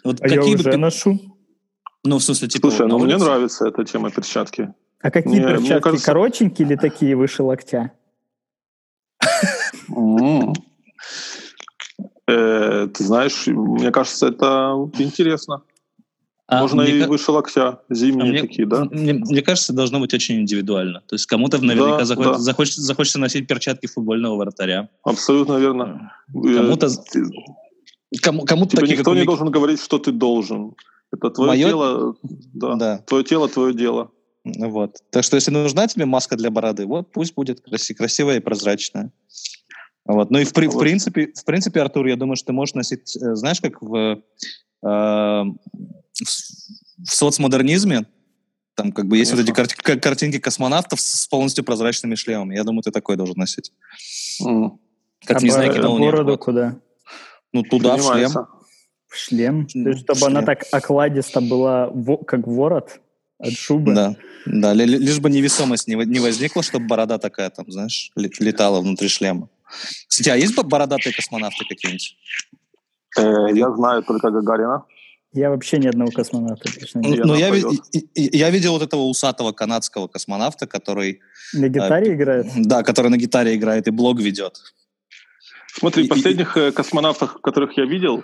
Вот 0.03 0.19
а 0.19 0.23
какие 0.23 0.49
я 0.49 0.55
уже 0.55 0.71
бы... 0.71 0.77
ношу. 0.77 1.34
Ну, 2.05 2.19
в 2.19 2.23
смысле, 2.23 2.47
типа... 2.47 2.69
Слушай, 2.69 2.87
ну 2.87 2.99
мне 2.99 3.17
нравится 3.17 3.67
эта 3.67 3.83
тема 3.83 4.11
перчатки. 4.11 4.73
А 5.01 5.11
какие 5.11 5.33
мне, 5.33 5.41
перчатки? 5.41 5.71
Мне 5.71 5.81
кажется... 5.81 6.05
Коротенькие 6.05 6.67
или 6.67 6.75
такие 6.75 7.15
выше 7.15 7.43
локтя? 7.43 7.91
Э, 12.27 12.87
ты 12.87 13.03
знаешь, 13.03 13.47
мне 13.47 13.91
кажется, 13.91 14.27
это 14.27 14.73
интересно. 14.97 15.61
А 16.47 16.61
Можно 16.61 16.81
и 16.81 17.01
ка... 17.01 17.07
выше 17.07 17.31
локтя, 17.31 17.79
зимние 17.89 18.23
а 18.23 18.31
мне, 18.31 18.41
такие, 18.41 18.67
да? 18.67 18.85
Мне, 18.85 19.13
мне 19.13 19.41
кажется, 19.41 19.73
должно 19.73 19.99
быть 19.99 20.13
очень 20.13 20.41
индивидуально. 20.41 21.01
То 21.07 21.15
есть 21.15 21.25
кому-то 21.25 21.59
наверняка 21.63 21.99
да, 21.99 22.05
захочет, 22.05 22.31
да. 22.33 22.37
захочется, 22.37 22.81
захочется 22.81 23.19
носить 23.19 23.47
перчатки 23.47 23.87
футбольного 23.87 24.37
вратаря. 24.37 24.89
Абсолютно 25.03 25.57
верно. 25.57 26.13
Кому-то... 26.31 26.89
Кому, 28.21 28.43
кому-то 28.43 28.71
Тебе 28.71 28.81
такие, 28.81 28.97
никто 28.97 29.15
не 29.15 29.23
должен 29.23 29.49
говорить, 29.49 29.81
что 29.81 29.97
ты 29.97 30.11
должен. 30.11 30.75
Это 31.15 31.29
твое 31.31 31.49
Мое... 31.49 31.67
тело, 31.67 32.15
да. 32.53 32.75
да. 32.75 32.97
Твое 32.99 33.23
тело, 33.23 33.47
твое 33.49 33.73
дело. 33.73 34.11
Вот. 34.43 34.97
Так 35.11 35.23
что, 35.23 35.35
если 35.35 35.51
нужна 35.51 35.87
тебе 35.87 36.05
маска 36.05 36.35
для 36.35 36.51
бороды, 36.51 36.85
вот 36.85 37.11
пусть 37.11 37.33
будет 37.33 37.61
краси- 37.67 37.93
красивая 37.95 38.37
и 38.37 38.39
прозрачная. 38.39 39.11
Вот. 40.05 40.29
Ну 40.29 40.37
и 40.39 40.43
в, 40.43 40.53
при- 40.53 40.67
в 40.67 40.77
принципе, 40.77 41.31
в 41.35 41.43
принципе, 41.45 41.81
Артур, 41.81 42.05
я 42.05 42.15
думаю, 42.15 42.35
что 42.35 42.47
ты 42.47 42.53
можешь 42.53 42.75
носить, 42.75 43.15
э, 43.17 43.35
знаешь, 43.35 43.59
как 43.59 43.81
в, 43.81 43.95
э, 43.95 44.17
в, 44.83 45.55
с- 46.23 46.69
в 46.97 47.09
соцмодернизме, 47.15 48.05
там 48.75 48.91
как 48.91 49.07
бы 49.07 49.17
есть 49.17 49.31
вот 49.31 49.39
эти 49.39 49.51
Конечно. 49.51 49.75
карти- 49.75 49.81
ка- 49.95 49.99
картинки 49.99 50.37
космонавтов 50.37 50.99
с 51.01 51.21
с 51.23 51.27
полностью 51.27 51.63
прозрачными 51.63 52.13
шлемами. 52.15 52.55
Я 52.55 52.63
думаю, 52.63 52.83
ты 52.83 52.91
такой 52.91 53.15
должен 53.15 53.35
носить. 53.37 53.71
М, 54.45 54.79
Как 55.25 55.37
а 55.37 55.43
не 55.43 55.49
знаю, 55.49 55.71
нет. 55.73 55.81
бороду 55.81 56.31
Вот. 56.31 56.39
куда? 56.41 56.77
Ну, 57.51 57.63
туда, 57.63 57.97
в 57.97 58.03
шлем. 58.03 58.31
В 59.15 59.17
шлем? 59.17 59.65
То 59.65 59.89
есть, 59.89 60.01
чтобы 60.01 60.25
она 60.27 60.41
шлем. 60.41 60.45
так 60.45 60.63
окладисто 60.71 61.39
была, 61.41 61.89
как 62.27 62.45
ворот 62.47 62.99
от 63.39 63.53
шубы? 63.53 63.93
Да, 63.93 64.15
да, 64.45 64.73
ли- 64.73 64.85
ли- 64.85 64.97
лишь 64.97 65.19
бы 65.19 65.29
невесомость 65.29 65.87
не, 65.87 65.95
во- 65.95 66.03
не 66.05 66.19
возникла, 66.19 66.63
чтобы 66.63 66.87
борода 66.87 67.17
такая 67.17 67.49
там, 67.49 67.65
знаешь, 67.71 68.11
летала 68.15 68.81
внутри 68.81 69.07
шлема. 69.07 69.47
Кстати, 70.09 70.29
а 70.29 70.35
есть 70.35 70.53
бо- 70.55 70.63
бородатые 70.63 71.13
космонавты 71.13 71.63
какие-нибудь? 71.69 72.17
Э, 73.17 73.57
Я 73.57 73.71
знаю 73.73 74.03
только 74.03 74.29
Гагарина. 74.31 74.83
Я 75.33 75.49
вообще 75.49 75.77
ни 75.79 75.87
одного 75.87 76.11
космонавта 76.11 76.69
точно 76.79 76.99
не 76.99 77.07
Ну, 77.09 77.15
Я 77.15 77.25
ну, 77.25 77.35
я, 77.35 77.49
ви- 77.49 77.79
и- 77.93 78.07
и- 78.21 78.37
я 78.37 78.49
видел 78.49 78.73
вот 78.73 78.81
этого 78.81 79.01
усатого 79.03 79.53
канадского 79.53 80.07
космонавта, 80.07 80.67
который, 80.67 81.19
На 81.53 81.67
гитаре 81.69 82.13
играет? 82.13 82.47
да, 82.57 82.83
который 82.83 83.09
на 83.11 83.17
гитаре 83.17 83.55
играет 83.55 83.87
и 83.87 83.91
блог 83.91 84.19
ведет. 84.19 84.59
Смотри, 85.79 86.03
И- 86.03 86.05
и- 86.05 86.09
последних 86.09 86.57
э, 86.57 86.71
космонавтов, 86.71 87.41
которых 87.41 87.77
я 87.77 87.85
видел, 87.85 88.23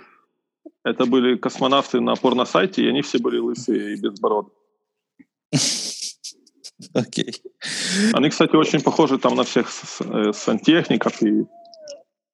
это 0.84 1.06
были 1.06 1.36
космонавты 1.36 2.00
на 2.00 2.14
порно-сайте, 2.16 2.82
и 2.84 2.88
они 2.88 3.02
все 3.02 3.18
были 3.18 3.38
лысые 3.38 3.94
и 3.94 4.00
без 4.00 4.18
бород. 4.20 4.52
Окей. 6.94 7.32
Они, 8.12 8.28
кстати, 8.28 8.56
очень 8.56 8.80
похожи 8.82 9.18
там 9.18 9.36
на 9.36 9.44
всех 9.44 9.68
э, 10.00 10.32
сантехников. 10.32 11.22
И... 11.22 11.46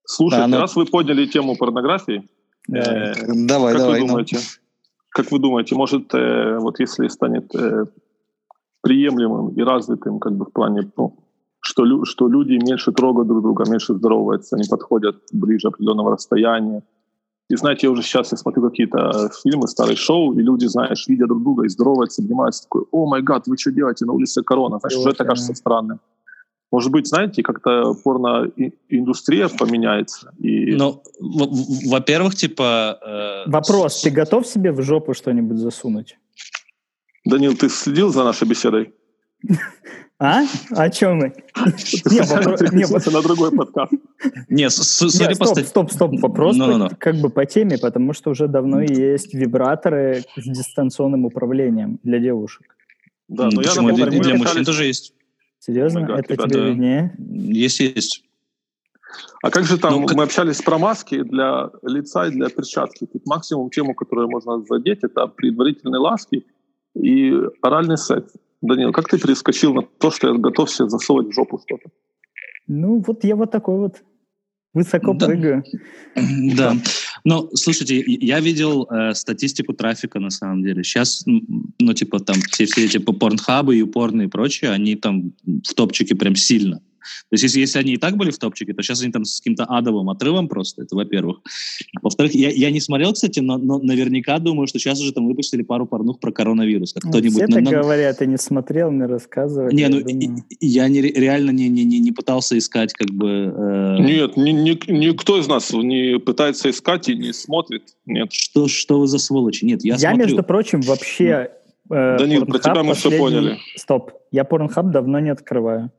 Слушайте, 0.05 0.43
Да, 0.43 0.49
но- 0.49 0.61
раз 0.61 0.77
вы 0.77 0.87
подняли 0.87 1.27
тему 1.27 1.57
порнографии, 1.57 2.29
э, 2.73 3.13
Давай, 3.47 3.73
как 3.75 3.83
давай. 3.83 4.01
вы 4.01 4.01
ну. 4.01 4.07
думаете, 4.09 4.39
как 5.11 5.31
вы 5.31 5.39
думаете, 5.39 5.75
может, 5.75 6.15
э, 6.15 6.59
вот 6.59 6.81
если 6.81 7.09
станет 7.09 7.55
э, 7.55 7.85
приемлемым 8.81 9.51
и 9.51 9.63
развитым, 9.63 10.19
как 10.19 10.33
бы 10.35 10.47
в 10.47 10.53
плане, 10.53 10.91
ну, 10.97 11.19
что, 11.61 11.85
лю- 11.85 12.05
что 12.07 12.29
люди 12.29 12.53
меньше 12.53 12.93
трогают 12.93 13.29
друг 13.29 13.43
друга, 13.43 13.65
меньше 13.69 13.95
здороваются, 13.95 14.57
они 14.57 14.65
подходят 14.69 15.17
ближе 15.33 15.69
определенного 15.69 16.13
расстояния. 16.13 16.83
И 17.51 17.57
знаете, 17.57 17.87
я 17.87 17.91
уже 17.91 18.03
сейчас 18.03 18.31
я 18.33 18.39
смотрю 18.39 18.69
какие-то 18.69 19.31
фильмы, 19.43 19.69
старые 19.69 19.97
шоу, 19.97 20.39
и 20.39 20.43
люди, 20.43 20.67
знаешь, 20.67 21.07
видя 21.09 21.27
друг 21.27 21.43
друга 21.43 21.65
и 21.65 21.69
здороваются, 21.69 22.21
обнимаются, 22.21 22.65
такой, 22.65 22.83
о 22.93 23.07
май 23.07 23.23
гад, 23.23 23.47
вы 23.47 23.57
что 23.57 23.73
делаете, 23.73 24.05
на 24.05 24.13
улице 24.13 24.43
корона. 24.43 24.79
Знаешь, 24.79 24.97
уже 24.97 25.11
это 25.11 25.25
кажется 25.25 25.55
странным. 25.55 26.01
Может 26.71 26.93
быть, 26.93 27.07
знаете, 27.07 27.43
как-то 27.43 27.95
порно-индустрия 28.05 29.49
поменяется. 29.49 30.35
И... 30.39 30.75
Ну, 30.77 31.03
во-первых, 31.89 32.35
типа... 32.35 32.99
э, 33.47 33.51
Вопрос, 33.51 34.03
ты 34.03 34.11
готов 34.11 34.47
себе 34.47 34.71
в 34.73 34.83
жопу 34.83 35.15
что-нибудь 35.15 35.57
засунуть? 35.57 36.19
Данил, 37.25 37.57
ты 37.57 37.71
следил 37.71 38.11
за 38.11 38.25
нашей 38.25 38.47
беседой? 38.47 38.95
А? 40.21 40.43
О 40.71 40.91
чем 40.91 41.19
мы? 41.19 41.33
Не, 42.11 43.13
на 43.13 43.23
другой 43.23 43.53
подкаст. 43.53 43.93
Не, 44.49 44.69
судя 44.69 45.37
по 45.37 45.45
стоп, 45.47 45.65
стоп, 45.65 45.93
стоп. 45.93 46.21
Вопрос 46.21 46.57
Ну-ну-ну. 46.57 46.89
по- 46.89 46.97
как 46.97 47.17
бы 47.17 47.31
по 47.31 47.47
теме, 47.47 47.79
потому 47.79 48.13
что 48.15 48.31
уже 48.31 48.49
давно 48.49 48.81
есть 48.83 49.33
вибраторы 49.33 50.25
с 50.37 50.43
дистанционным 50.45 51.25
управлением 51.25 52.01
для 52.03 52.19
девушек. 52.19 52.77
Да, 53.29 53.49
но 53.53 53.63
я, 53.63 53.69
Почему? 53.69 53.93
Для, 53.93 54.07
например, 54.07 54.25
для 54.25 54.33
мы 54.35 54.39
мужчин 54.41 54.65
тоже 54.65 54.87
есть. 54.87 55.15
Серьезно? 55.61 56.01
Это 56.01 56.37
тебе 56.37 56.71
виднее? 56.71 57.15
Есть, 57.19 57.79
есть. 57.79 58.25
А 59.43 59.51
как 59.51 59.65
же 59.65 59.79
там, 59.79 59.93
Ну, 59.93 60.07
как- 60.07 60.17
мы 60.17 60.25
общались 60.25 60.61
про 60.61 60.79
маски 60.79 61.23
для 61.23 61.71
лица 61.83 62.27
и 62.27 62.31
для 62.33 62.49
перчатки. 62.49 63.07
Тут 63.07 63.25
максимум 63.25 63.71
тему, 63.71 63.95
которую 63.95 64.29
можно 64.29 64.65
задеть, 64.65 65.05
это 65.05 65.29
предварительные 65.29 66.01
ласки 66.01 66.45
и 66.97 67.33
оральный 67.63 67.97
секс. 67.99 68.33
Данил, 68.61 68.93
как 68.93 69.09
ты 69.09 69.19
перескочил 69.19 69.75
на 69.75 69.83
то, 69.83 70.11
что 70.11 70.29
я 70.29 70.35
готов 70.35 70.71
себе 70.71 70.89
засовывать 70.89 71.29
в 71.29 71.35
жопу 71.35 71.59
что-то? 71.59 71.91
Ну, 72.67 73.03
вот 73.07 73.25
я 73.25 73.37
вот 73.37 73.51
такой 73.51 73.79
вот 73.79 74.03
высоко 74.75 75.15
Да. 75.15 75.27
прыгаю. 75.27 75.65
Да. 76.57 76.77
Ну, 77.25 77.51
слушайте, 77.55 78.03
я 78.07 78.41
видел 78.41 78.85
э, 78.91 79.15
статистику 79.15 79.73
трафика 79.73 80.21
на 80.21 80.31
самом 80.31 80.63
деле. 80.63 80.83
Сейчас, 80.83 81.25
ну, 81.27 81.93
типа, 81.95 82.21
там 82.21 82.37
все, 82.51 82.67
все 82.67 82.85
эти 82.85 82.99
порнхабы, 82.99 83.77
юпорны 83.77 84.23
и 84.25 84.29
прочее, 84.29 84.71
они 84.73 84.97
там 84.97 85.33
в 85.45 85.75
топчике 85.75 86.15
прям 86.15 86.37
сильно. 86.37 86.81
То 87.31 87.35
есть, 87.35 87.45
если, 87.45 87.61
если 87.61 87.79
они 87.79 87.93
и 87.93 87.97
так 87.97 88.17
были 88.17 88.31
в 88.31 88.39
топчике, 88.39 88.73
то 88.75 88.83
сейчас 88.83 89.03
они 89.03 89.13
там 89.13 89.25
с 89.25 89.39
каким-то 89.41 89.65
адовым 89.65 90.11
отрывом 90.11 90.49
просто, 90.49 90.83
это 90.83 90.95
во-первых. 90.97 91.39
Во-вторых, 92.03 92.35
я, 92.35 92.51
я 92.51 92.71
не 92.71 92.81
смотрел, 92.81 93.13
кстати, 93.13 93.41
но, 93.41 93.59
но 93.59 93.79
наверняка 93.79 94.39
думаю, 94.39 94.67
что 94.67 94.79
сейчас 94.79 95.01
уже 95.01 95.13
там 95.13 95.27
выпустили 95.27 95.63
пару 95.63 95.87
порнух 95.87 96.21
про 96.21 96.33
коронавирус. 96.33 96.93
Как 96.93 97.05
Ну, 97.05 97.11
кто-нибудь... 97.11 97.35
Все 97.37 97.47
на- 97.47 97.55
так 97.57 97.65
на- 97.65 97.71
говорят, 97.83 98.19
ты 98.19 98.27
не 98.27 98.37
смотрел, 98.39 98.91
не 98.91 99.07
рассказывали. 99.07 99.75
Не, 99.75 99.83
я 99.83 99.89
ну, 99.89 99.99
и- 99.99 100.29
я 100.61 100.89
не, 100.89 101.01
реально 101.03 101.51
не, 101.51 101.69
не, 101.69 101.85
не, 101.85 101.99
не 102.01 102.13
пытался 102.13 102.57
искать 102.57 102.93
как 102.93 103.11
бы... 103.11 103.53
э, 103.57 103.97
Нет, 104.01 104.37
ни- 104.37 104.51
ни- 104.51 104.91
никто 104.93 105.39
из 105.39 105.49
нас 105.49 105.73
не 105.73 106.19
пытается 106.19 106.71
искать 106.71 107.09
и 107.09 107.17
не 107.17 107.33
смотрит. 107.33 107.83
Нет. 108.07 108.33
Что, 108.33 108.69
что 108.69 109.01
вы 109.01 109.07
за 109.07 109.19
сволочи? 109.19 109.65
Нет, 109.65 109.85
я, 109.85 109.95
Я, 109.95 109.99
смотрю. 110.11 110.19
между 110.27 110.43
прочим, 110.43 110.81
вообще... 110.83 111.51
э, 111.91 112.17
Данил, 112.19 112.47
про 112.47 112.59
тебя 112.59 112.83
мы 112.83 112.91
последний- 112.95 113.19
поняли. 113.19 113.59
Стоп, 113.77 114.13
я 114.31 114.43
Pornhub 114.43 114.91
давно 114.91 115.21
не 115.21 115.31
открываю. 115.31 115.91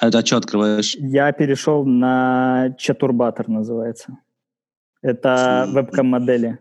А, 0.00 0.06
а 0.08 0.24
что 0.26 0.36
открываешь? 0.36 0.94
Я 0.98 1.30
перешел 1.32 1.84
на 1.84 2.74
Чатурбатор, 2.78 3.48
называется. 3.48 4.18
Это 5.02 5.66
вебкам-модели. 5.72 6.58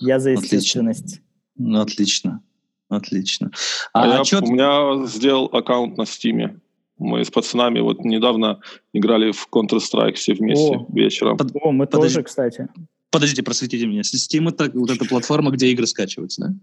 Я 0.00 0.18
за 0.18 0.32
Отлично. 0.32 0.56
естественность. 0.56 1.20
Ну, 1.56 1.80
отлично. 1.80 2.42
Отлично. 2.88 3.50
А, 3.92 4.02
А, 4.04 4.06
я, 4.18 4.24
чё 4.24 4.38
у 4.38 4.42
ты- 4.42 4.52
меня 4.52 5.06
сделал 5.06 5.46
аккаунт 5.52 5.96
на 5.96 6.06
Стиме. 6.06 6.60
Мы 6.98 7.24
с 7.24 7.30
пацанами 7.30 7.80
вот 7.80 8.04
недавно 8.04 8.60
играли 8.92 9.32
в 9.32 9.48
Counter-Strike 9.52 10.14
все 10.14 10.34
вместе 10.34 10.76
О. 10.76 10.86
вечером. 10.92 11.36
Под- 11.36 11.52
О, 11.60 11.72
мы 11.72 11.86
Подожди. 11.86 12.14
тоже, 12.14 12.22
кстати. 12.24 12.68
Подождите, 13.10 13.42
просветите 13.42 13.86
меня. 13.86 14.02
Steam 14.02 14.48
это 14.48 14.70
вот 14.78 14.90
эта 14.90 15.04
платформа, 15.04 15.50
где 15.50 15.68
игры 15.68 15.86
скачиваются, 15.86 16.42
да? 16.42 16.54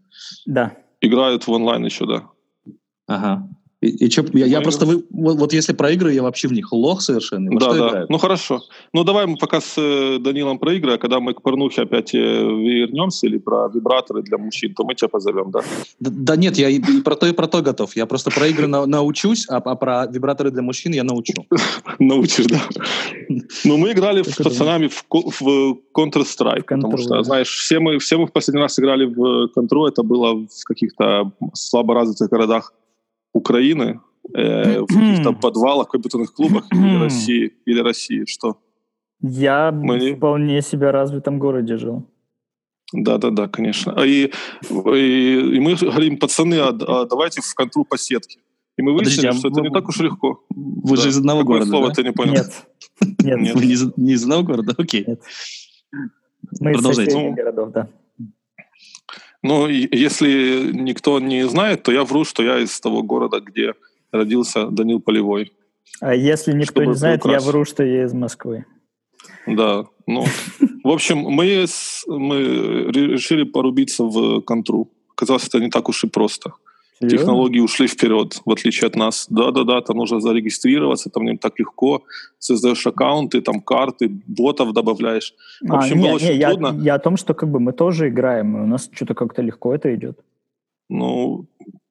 Да. 0.45 0.77
Играют 1.01 1.45
в 1.47 1.51
онлайн 1.51 1.85
еще, 1.85 2.05
да. 2.05 2.29
Ага. 3.07 3.47
И, 3.83 4.05
и 4.05 4.09
чё, 4.09 4.23
я, 4.33 4.45
я 4.45 4.57
Мы- 4.59 4.63
просто 4.63 4.85
вы, 4.85 5.03
вот, 5.09 5.37
вот 5.37 5.53
если 5.53 5.73
про 5.73 5.91
игры, 5.91 6.13
я 6.13 6.23
вообще 6.23 6.47
в 6.47 6.53
них 6.53 6.71
лох 6.71 7.01
совершенно. 7.01 7.51
Во 7.51 7.59
да, 7.59 7.73
да. 7.73 7.87
играют? 7.87 8.09
Ну 8.09 8.17
хорошо. 8.17 8.61
Ну 8.93 9.03
давай 9.03 9.25
мы 9.25 9.35
пока 9.35 9.59
с 9.59 9.73
э, 9.77 10.19
Данилом 10.19 10.57
про 10.57 10.73
игры, 10.73 10.93
а 10.93 10.97
когда 10.97 11.19
мы 11.19 11.33
к 11.33 11.41
порнухе 11.41 11.81
опять 11.81 12.15
э, 12.15 12.17
вернемся 12.17 13.27
или 13.27 13.37
про 13.37 13.67
вибраторы 13.67 14.21
для 14.21 14.37
мужчин, 14.37 14.73
то 14.73 14.85
мы 14.85 14.95
тебя 14.95 15.09
позовем, 15.09 15.51
да? 15.51 15.59
Да, 15.99 16.11
да 16.13 16.35
нет, 16.35 16.57
я 16.57 16.69
и, 16.69 16.77
и 16.77 17.01
про 17.01 17.15
то, 17.15 17.27
и 17.27 17.33
про 17.33 17.47
то 17.47 17.61
готов. 17.61 17.95
Я 17.95 18.05
просто 18.05 18.31
про 18.31 18.47
игры 18.47 18.67
на- 18.67 18.85
научусь, 18.85 19.45
а, 19.49 19.57
а 19.57 19.75
про 19.75 20.05
вибраторы 20.07 20.51
для 20.51 20.61
мужчин 20.61 20.93
я 20.93 21.03
научу. 21.03 21.33
Научишь, 21.99 22.45
да. 22.45 22.61
Ну, 23.65 23.77
мы 23.77 23.91
играли 23.91 24.23
с 24.23 24.35
пацанами 24.35 24.87
в, 24.87 25.03
в 25.11 25.77
Counter-Strike, 25.95 26.63
потому 26.67 26.97
что, 26.97 27.23
знаешь, 27.23 27.49
все 27.49 27.79
мы, 27.79 27.97
все 27.99 28.17
мы 28.17 28.27
в 28.27 28.31
последний 28.31 28.61
раз 28.61 28.79
играли 28.79 29.05
в 29.05 29.49
Control, 29.55 29.89
это 29.89 30.03
было 30.03 30.35
в 30.35 30.63
каких-то 30.65 31.31
слаборазвитых 31.53 32.29
городах 32.29 32.73
Украины, 33.33 33.99
э, 34.33 34.79
в 34.81 34.85
каких-то 34.87 35.33
подвалах, 35.33 35.89
компьютерных 35.89 36.33
клубах 36.33 36.65
или 36.71 36.97
России, 37.03 37.53
или 37.65 37.79
России, 37.81 38.25
что? 38.25 38.57
Я 39.21 39.71
Мы 39.71 40.15
вполне 40.15 40.61
себя 40.61 40.91
развитом 40.91 41.39
городе 41.39 41.77
жил. 41.77 42.05
Да-да-да, 42.93 43.47
конечно. 43.47 43.93
А 43.95 44.05
И, 44.05 44.25
и, 44.69 45.55
и 45.55 45.59
мы 45.59 45.75
говорим, 45.75 46.17
пацаны, 46.17 46.55
а, 46.59 46.69
а 46.69 47.05
давайте 47.05 47.41
в 47.41 47.55
контру 47.55 47.85
по 47.85 47.97
сетке. 47.97 48.39
И 48.77 48.81
мы 48.81 48.93
выяснили, 48.93 49.27
а 49.27 49.33
что 49.33 49.47
это 49.47 49.61
вы- 49.61 49.67
не 49.67 49.73
так 49.73 49.87
уж 49.87 49.99
легко. 49.99 50.43
Вы 50.49 50.97
же 50.97 51.03
Да. 51.03 51.09
из 51.09 51.17
одного 51.17 51.39
Какое 51.41 51.53
города, 51.59 51.69
слово 51.71 51.87
да? 51.89 51.93
ты 51.93 52.03
не 52.03 52.11
понял? 52.11 52.33
Нет. 52.33 52.51
Нет. 53.23 53.39
Нет. 53.39 53.55
Вы 53.55 53.65
не 53.65 53.73
из, 53.73 53.97
не 53.97 54.13
из 54.13 54.23
одного 54.23 54.43
города? 54.43 54.75
Окей. 54.77 55.05
Нет. 55.07 55.21
Мы 56.59 56.71
из 56.71 56.75
Продолжайте. 56.77 57.11
соседних 57.11 57.29
Ну, 57.31 57.35
городов, 57.35 57.71
да. 57.71 57.87
Ну, 59.43 59.67
если 59.67 60.71
никто 60.71 61.19
не 61.19 61.47
знает, 61.47 61.83
то 61.83 61.91
я 61.91 62.03
вру, 62.03 62.23
что 62.23 62.43
я 62.43 62.59
из 62.59 62.79
того 62.79 63.03
города, 63.03 63.41
где 63.41 63.73
родился 64.11 64.67
Данил 64.67 65.01
Полевой. 65.01 65.51
А 65.99 66.15
если 66.15 66.53
никто 66.53 66.81
Чтобы 66.81 66.87
не 66.87 66.93
знает, 66.95 67.17
я 67.17 67.21
приукрасить. 67.23 67.47
вру, 67.49 67.65
что 67.65 67.83
я 67.83 68.05
из 68.05 68.13
Москвы. 68.13 68.65
Да, 69.45 69.85
ну, 70.07 70.25
в 70.83 70.89
общем, 70.89 71.17
мы, 71.17 71.65
мы 72.07 72.37
решили 72.91 73.43
порубиться 73.43 74.03
в 74.03 74.41
контру. 74.41 74.89
Оказалось, 75.15 75.47
это 75.47 75.59
не 75.59 75.69
так 75.69 75.89
уж 75.89 76.03
и 76.03 76.07
просто. 76.07 76.53
Серьезно? 77.03 77.17
Технологии 77.17 77.59
ушли 77.59 77.87
вперед, 77.87 78.41
в 78.45 78.51
отличие 78.51 78.87
от 78.87 78.95
нас. 78.95 79.27
Да-да-да, 79.29 79.81
там 79.81 79.97
нужно 79.97 80.19
зарегистрироваться, 80.19 81.09
там 81.09 81.23
не 81.25 81.37
так 81.37 81.59
легко. 81.59 82.03
Создаешь 82.39 82.85
аккаунты, 82.87 83.41
там 83.41 83.61
карты, 83.61 84.09
ботов 84.27 84.73
добавляешь. 84.73 85.33
В 85.61 85.73
А, 85.73 85.79
общем, 85.79 85.97
не, 85.97 86.01
было 86.03 86.09
не, 86.09 86.15
очень 86.15 86.39
я, 86.39 86.49
трудно. 86.49 86.79
я 86.81 86.95
о 86.95 86.99
том, 86.99 87.17
что 87.17 87.33
как 87.33 87.49
бы 87.49 87.59
мы 87.59 87.73
тоже 87.73 88.09
играем, 88.09 88.57
и 88.57 88.61
у 88.61 88.65
нас 88.65 88.89
что-то 88.91 89.13
как-то 89.13 89.41
легко 89.41 89.75
это 89.75 89.93
идет. 89.93 90.19
Ну, 90.89 91.47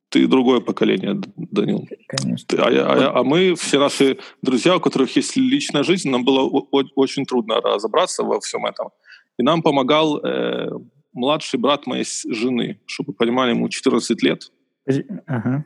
ты 0.09 0.27
другое 0.27 0.61
поколение, 0.61 1.21
Данил. 1.37 1.89
Конечно. 2.07 2.47
Ты, 2.47 2.57
а, 2.59 2.69
а, 2.69 3.21
а 3.21 3.23
мы, 3.23 3.55
все 3.55 3.79
наши 3.79 4.19
друзья, 4.43 4.77
у 4.77 4.81
которых 4.81 5.17
есть 5.17 5.37
личная 5.37 5.83
жизнь, 5.83 6.11
нам 6.11 6.25
было 6.25 6.43
очень 6.97 7.25
трудно 7.25 7.61
разобраться 7.61 8.23
во 8.23 8.41
всем 8.41 8.67
этом. 8.67 8.91
И 9.39 9.43
нам 9.43 9.63
помогал 9.63 10.19
э, 10.19 10.69
младший 11.13 11.59
брат 11.59 11.87
моей 11.87 12.05
жены, 12.31 12.81
чтобы 12.87 13.09
вы 13.09 13.15
понимали, 13.15 13.51
ему 13.51 13.69
14 13.69 14.23
лет. 14.23 14.51
Ага. 15.27 15.65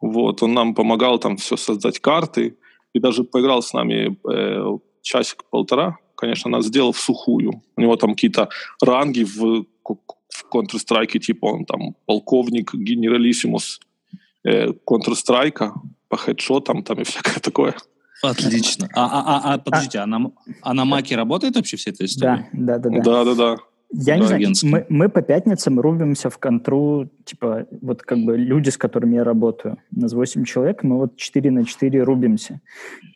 Вот, 0.00 0.42
он 0.42 0.54
нам 0.54 0.74
помогал 0.74 1.18
там 1.18 1.36
все 1.36 1.56
создать 1.56 1.98
карты 1.98 2.56
и 2.92 3.00
даже 3.00 3.24
поиграл 3.24 3.62
с 3.62 3.72
нами 3.72 4.16
э, 4.30 4.78
часик-полтора. 5.02 5.98
Конечно, 6.16 6.50
нас 6.50 6.66
сделал 6.66 6.92
в 6.92 6.98
сухую. 6.98 7.62
У 7.76 7.80
него 7.80 7.96
там 7.96 8.14
какие-то 8.14 8.48
ранги 8.82 9.24
в, 9.24 9.64
в 9.84 10.54
Counter-Strike, 10.54 11.18
типа 11.18 11.46
он 11.46 11.64
там 11.64 11.94
полковник, 12.06 12.74
генералиссимус 12.74 13.80
э, 14.44 14.68
Counter-Strike 14.68 15.72
по 16.08 16.16
хедшотам 16.16 16.82
там 16.82 17.00
и 17.00 17.04
всякое 17.04 17.40
такое. 17.40 17.74
Отлично. 18.22 18.88
А, 18.94 19.04
а, 19.04 19.20
а, 19.20 19.54
а 19.54 19.58
подождите, 19.58 19.98
а, 19.98 20.02
а, 20.02 20.06
на, 20.06 20.32
а 20.62 20.74
на 20.74 20.84
Маке 20.84 21.16
работает 21.16 21.54
вообще 21.54 21.76
вся 21.76 21.90
эта 21.90 22.04
история? 22.04 22.48
Да, 22.52 22.78
да, 22.78 22.90
да. 22.90 23.02
Да, 23.02 23.24
да, 23.24 23.34
да. 23.34 23.56
Я 23.90 24.16
не 24.18 24.26
знаю, 24.26 24.52
мы, 24.64 24.86
мы 24.90 25.08
по 25.08 25.22
пятницам 25.22 25.80
рубимся 25.80 26.28
в 26.28 26.38
контру, 26.38 27.08
типа, 27.24 27.66
вот 27.80 28.02
как 28.02 28.18
бы 28.18 28.36
люди, 28.36 28.68
с 28.68 28.76
которыми 28.76 29.14
я 29.16 29.24
работаю. 29.24 29.78
У 29.96 30.00
нас 30.00 30.12
8 30.12 30.44
человек, 30.44 30.82
мы 30.82 30.96
вот 30.96 31.16
4 31.16 31.50
на 31.50 31.64
4 31.64 32.02
рубимся. 32.02 32.60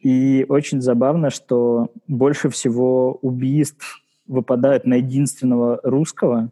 И 0.01 0.47
очень 0.49 0.81
забавно, 0.81 1.29
что 1.31 1.91
больше 2.09 2.49
всего 2.49 3.19
убийств 3.21 4.03
выпадают 4.27 4.87
на 4.87 4.95
единственного 4.95 5.79
русского 5.83 6.51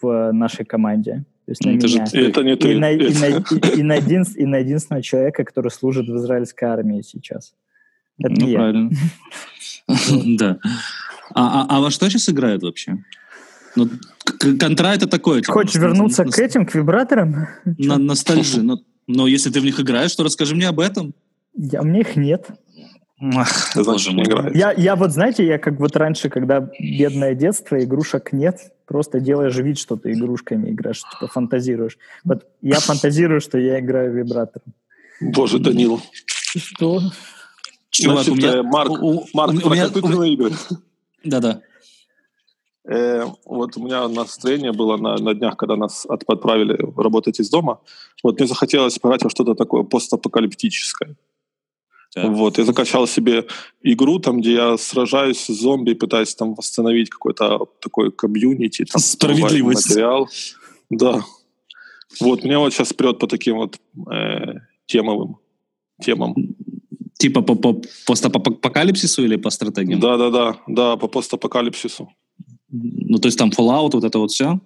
в 0.00 0.32
нашей 0.32 0.64
команде. 0.64 1.24
То 1.46 1.52
есть 1.52 1.64
на 1.64 1.70
это 1.70 1.86
меня. 1.86 2.06
Же, 2.06 2.28
это 2.28 2.42
не 2.42 2.56
ты. 2.56 2.72
И 2.72 2.78
на, 2.78 2.90
и, 2.90 2.98
на, 2.98 3.26
и, 3.26 3.78
и, 3.78 3.82
на 3.82 3.94
един, 3.94 4.24
и 4.34 4.46
на 4.46 4.56
единственного 4.56 5.02
человека, 5.02 5.44
который 5.44 5.70
служит 5.70 6.08
в 6.08 6.16
израильской 6.16 6.68
армии 6.68 7.02
сейчас. 7.02 7.54
Это 8.18 8.34
ну, 8.40 8.52
правильно. 8.52 8.90
Да. 10.38 10.58
А, 11.34 11.62
а, 11.62 11.66
а 11.68 11.80
во 11.80 11.90
что 11.90 12.08
сейчас 12.10 12.28
играют 12.28 12.62
вообще? 12.62 12.98
Ну, 13.76 13.88
контра 14.58 14.88
это 14.88 15.06
такое. 15.06 15.40
Типа, 15.40 15.52
Хочешь 15.52 15.76
вернуться 15.76 16.24
на, 16.24 16.30
к 16.30 16.38
этим, 16.38 16.66
к 16.66 16.74
вибраторам? 16.74 17.48
На, 17.64 17.98
ностальжи. 17.98 18.62
Но, 18.62 18.78
но 19.06 19.26
если 19.26 19.50
ты 19.50 19.60
в 19.60 19.64
них 19.64 19.80
играешь, 19.80 20.14
то 20.14 20.24
расскажи 20.24 20.54
мне 20.54 20.68
об 20.68 20.80
этом. 20.80 21.14
Я, 21.54 21.82
у 21.82 21.84
меня 21.84 22.00
их 22.00 22.16
нет. 22.16 22.48
Ах, 23.20 23.72
Значит, 23.74 24.14
не 24.14 24.22
играет. 24.22 24.54
Я, 24.54 24.72
я 24.72 24.94
вот, 24.94 25.12
знаете, 25.12 25.44
я 25.44 25.58
как 25.58 25.80
вот 25.80 25.96
раньше, 25.96 26.28
когда 26.28 26.70
бедное 26.78 27.34
детство, 27.34 27.82
игрушек 27.82 28.32
нет, 28.32 28.72
просто 28.86 29.18
делаешь 29.18 29.56
вид, 29.56 29.78
что 29.78 29.96
ты 29.96 30.12
игрушками 30.12 30.70
играешь, 30.70 31.02
типа 31.02 31.26
фантазируешь. 31.26 31.98
Вот 32.22 32.46
я 32.62 32.78
фантазирую, 32.78 33.40
что 33.40 33.58
я 33.58 33.80
играю 33.80 34.14
вибратором. 34.14 34.72
Боже, 35.20 35.58
Данил. 35.58 36.00
Что? 36.24 37.02
Чувак, 37.90 38.24
Значит, 38.24 38.32
у 38.32 38.36
меня... 38.36 38.58
Э, 38.58 38.62
Марк, 38.62 38.90
у, 38.90 39.26
Марк, 39.34 39.52
у, 39.64 39.66
у 39.66 39.70
меня, 39.70 39.86
игры. 40.32 40.52
Да-да. 41.24 41.60
Э, 42.88 43.26
вот 43.44 43.76
у 43.76 43.84
меня 43.84 44.08
настроение 44.08 44.72
было 44.72 44.96
на, 44.96 45.16
на 45.18 45.34
днях, 45.34 45.56
когда 45.56 45.76
нас 45.76 46.06
от, 46.06 46.22
отправили 46.26 46.78
работать 46.96 47.38
из 47.40 47.50
дома. 47.50 47.80
Вот 48.22 48.38
мне 48.38 48.48
захотелось 48.48 48.98
поиграть 48.98 49.24
во 49.24 49.30
что-то 49.30 49.54
такое 49.54 49.82
постапокалиптическое. 49.82 51.16
Так. 52.14 52.30
Вот, 52.30 52.58
я 52.58 52.64
закачал 52.64 53.06
себе 53.06 53.46
игру, 53.82 54.18
там, 54.18 54.40
где 54.40 54.54
я 54.54 54.78
сражаюсь 54.78 55.38
с 55.38 55.48
зомби, 55.48 55.92
пытаюсь 55.92 56.34
там 56.34 56.54
восстановить 56.54 57.10
какой-то 57.10 57.66
такой 57.80 58.10
комьюнити. 58.10 58.86
Там, 58.86 59.02
Справедливость. 59.02 59.90
Материал. 59.90 60.28
Да. 60.88 61.22
Вот, 62.20 62.44
меня 62.44 62.58
вот 62.58 62.72
сейчас 62.72 62.94
прет 62.94 63.18
по 63.18 63.26
таким 63.26 63.56
вот 63.56 63.76
э, 64.10 64.54
темовым 64.86 65.36
темам. 66.02 66.34
Типа 67.18 67.42
по, 67.42 67.54
по 67.54 67.82
постапокалипсису 68.06 69.24
или 69.24 69.36
по 69.36 69.50
стратегиям? 69.50 70.00
Да-да-да, 70.00 70.56
да, 70.66 70.96
по 70.96 71.08
постапокалипсису. 71.08 72.08
Ну, 72.70 73.18
то 73.18 73.26
есть 73.26 73.38
там 73.38 73.50
Fallout, 73.50 73.90
вот 73.92 74.04
это 74.04 74.18
вот 74.18 74.30
все? 74.30 74.60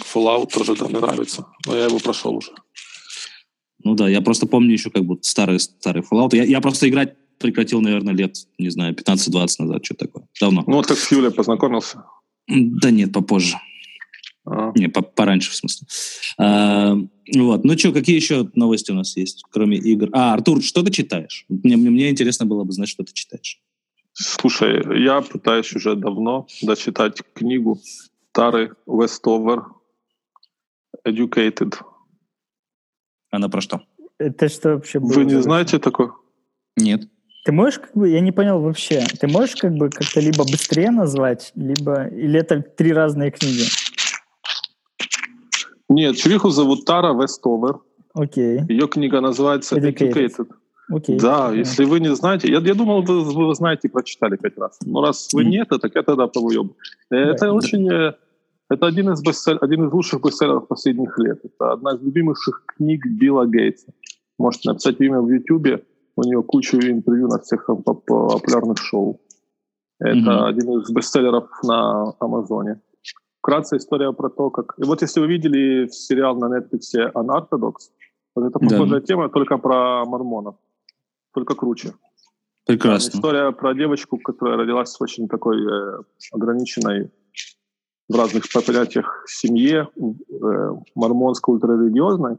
Fallout 0.00 0.52
тоже 0.52 0.74
да, 0.76 0.88
мне 0.88 1.00
нравится, 1.00 1.46
но 1.66 1.76
я 1.76 1.84
его 1.84 1.98
прошел 1.98 2.36
уже. 2.36 2.52
Ну 3.82 3.94
да, 3.94 4.08
я 4.08 4.20
просто 4.20 4.46
помню 4.46 4.72
еще 4.72 4.90
как 4.90 5.04
бы 5.04 5.18
старый, 5.22 5.60
старый 5.60 6.02
Fallout. 6.02 6.34
Я, 6.34 6.44
я 6.44 6.60
просто 6.60 6.88
играть 6.88 7.14
прекратил, 7.38 7.80
наверное, 7.80 8.14
лет, 8.14 8.36
не 8.58 8.70
знаю, 8.70 8.94
15-20 8.94 9.48
назад, 9.58 9.84
что 9.84 9.94
такое. 9.94 10.26
Давно. 10.40 10.64
Ну 10.66 10.76
вот 10.76 10.86
как 10.86 10.98
с 10.98 11.10
Юлей 11.10 11.30
познакомился? 11.30 12.04
Да 12.48 12.90
нет, 12.90 13.12
попозже. 13.12 13.56
А. 14.46 14.72
Не, 14.74 14.88
по 14.88 15.02
пораньше, 15.02 15.50
в 15.50 15.54
смысле. 15.54 15.86
А, 16.38 16.96
вот. 17.34 17.64
Ну 17.64 17.78
что, 17.78 17.92
какие 17.92 18.16
еще 18.16 18.50
новости 18.54 18.90
у 18.92 18.94
нас 18.94 19.16
есть, 19.16 19.42
кроме 19.50 19.78
игр? 19.78 20.10
А, 20.12 20.34
Артур, 20.34 20.62
что 20.62 20.82
ты 20.82 20.90
читаешь? 20.90 21.46
Мне, 21.48 21.76
мне 21.76 22.10
интересно 22.10 22.44
было 22.46 22.64
бы 22.64 22.72
знать, 22.72 22.88
что 22.88 23.04
ты 23.04 23.12
читаешь. 23.12 23.60
Слушай, 24.14 25.02
я 25.02 25.20
пытаюсь 25.20 25.74
уже 25.74 25.96
давно 25.96 26.46
дочитать 26.62 27.20
книгу 27.34 27.78
Тары 28.32 28.76
Вестовер 28.86 29.64
«Educated». 31.04 31.74
Она 33.30 33.48
про 33.48 33.60
что? 33.60 33.80
Это 34.18 34.48
что 34.48 34.74
вообще 34.74 35.00
было? 35.00 35.12
Вы 35.12 35.24
не 35.24 35.42
знаете 35.42 35.80
такое? 35.80 36.12
Нет. 36.76 37.08
Ты 37.44 37.52
можешь, 37.52 37.80
как 37.80 37.92
бы, 37.94 38.08
я 38.08 38.20
не 38.20 38.30
понял 38.30 38.60
вообще, 38.60 39.04
ты 39.20 39.26
можешь 39.26 39.56
как 39.56 39.74
бы 39.74 39.90
как-то 39.90 40.20
либо 40.20 40.44
быстрее 40.44 40.90
назвать, 40.92 41.50
либо, 41.56 42.06
или 42.06 42.38
это 42.38 42.62
три 42.62 42.92
разные 42.92 43.32
книги? 43.32 43.64
Нет, 45.88 46.16
чувиху 46.16 46.50
зовут 46.50 46.84
Тара 46.84 47.12
Вестовер. 47.12 47.80
Окей. 48.14 48.60
Ее 48.68 48.86
книга 48.86 49.20
называется 49.20 49.76
Educated. 49.76 50.12
Educated. 50.12 50.48
Окей. 50.90 51.18
Да, 51.18 51.50
okay. 51.50 51.58
если 51.58 51.84
вы 51.84 52.00
не 52.00 52.14
знаете, 52.14 52.50
я, 52.50 52.58
я 52.58 52.74
думал, 52.74 53.02
вы, 53.02 53.22
вы 53.22 53.54
знаете 53.54 53.88
и 53.88 53.90
прочитали 53.90 54.36
пять 54.36 54.58
раз. 54.58 54.78
Но 54.84 55.00
раз 55.00 55.28
вы 55.32 55.44
mm. 55.44 55.48
нет, 55.48 55.68
так 55.68 55.94
я 55.94 56.02
тогда 56.02 56.26
повыеб. 56.26 56.72
Э, 57.10 57.16
это 57.16 57.46
yeah. 57.46 57.52
очень... 57.52 57.90
Э, 57.90 58.14
это 58.70 58.86
один 58.86 59.10
из, 59.10 59.22
бестселл, 59.22 59.58
один 59.60 59.86
из 59.86 59.92
лучших 59.92 60.22
бестселлеров 60.22 60.68
последних 60.68 61.18
лет. 61.18 61.40
Это 61.44 61.72
одна 61.72 61.94
из 61.94 62.02
любимых 62.02 62.38
книг 62.66 63.06
Билла 63.06 63.46
Гейтса. 63.46 63.92
Можете 64.38 64.70
написать 64.70 65.00
имя 65.00 65.20
в 65.20 65.28
Ютубе. 65.28 65.84
У 66.16 66.22
него 66.22 66.42
кучу 66.42 66.78
интервью 66.78 67.28
на 67.28 67.38
всех 67.38 67.66
популярных 67.66 68.78
шоу. 68.78 69.20
Это 70.00 70.18
mm-hmm. 70.18 70.48
один 70.48 70.80
из 70.80 70.90
бестселлеров 70.90 71.48
на 71.62 72.14
Амазоне. 72.20 72.80
Вкратце 73.38 73.76
история 73.76 74.12
про 74.12 74.30
то, 74.30 74.50
как... 74.50 74.74
И 74.78 74.84
вот 74.84 75.02
если 75.02 75.20
вы 75.20 75.26
видели 75.26 75.86
сериал 75.88 76.36
на 76.36 76.46
Netflix 76.46 77.12
«Unorthodox», 77.14 77.74
вот 78.34 78.46
это 78.46 78.58
похожая 78.58 79.00
да. 79.00 79.06
тема, 79.06 79.28
только 79.28 79.58
про 79.58 80.04
мормонов 80.06 80.56
только 81.34 81.54
круче. 81.54 81.92
Прекрасно. 82.66 83.18
История 83.18 83.52
про 83.52 83.74
девочку, 83.74 84.18
которая 84.18 84.56
родилась 84.56 84.96
в 84.96 85.02
очень 85.02 85.28
такой 85.28 85.58
э, 85.60 85.98
ограниченной 86.32 87.10
в 88.08 88.16
разных 88.16 88.44
понятиях 88.52 89.24
семье, 89.26 89.88
э, 89.96 90.70
мормонской 90.94 91.54
ультрарелигиозной. 91.54 92.36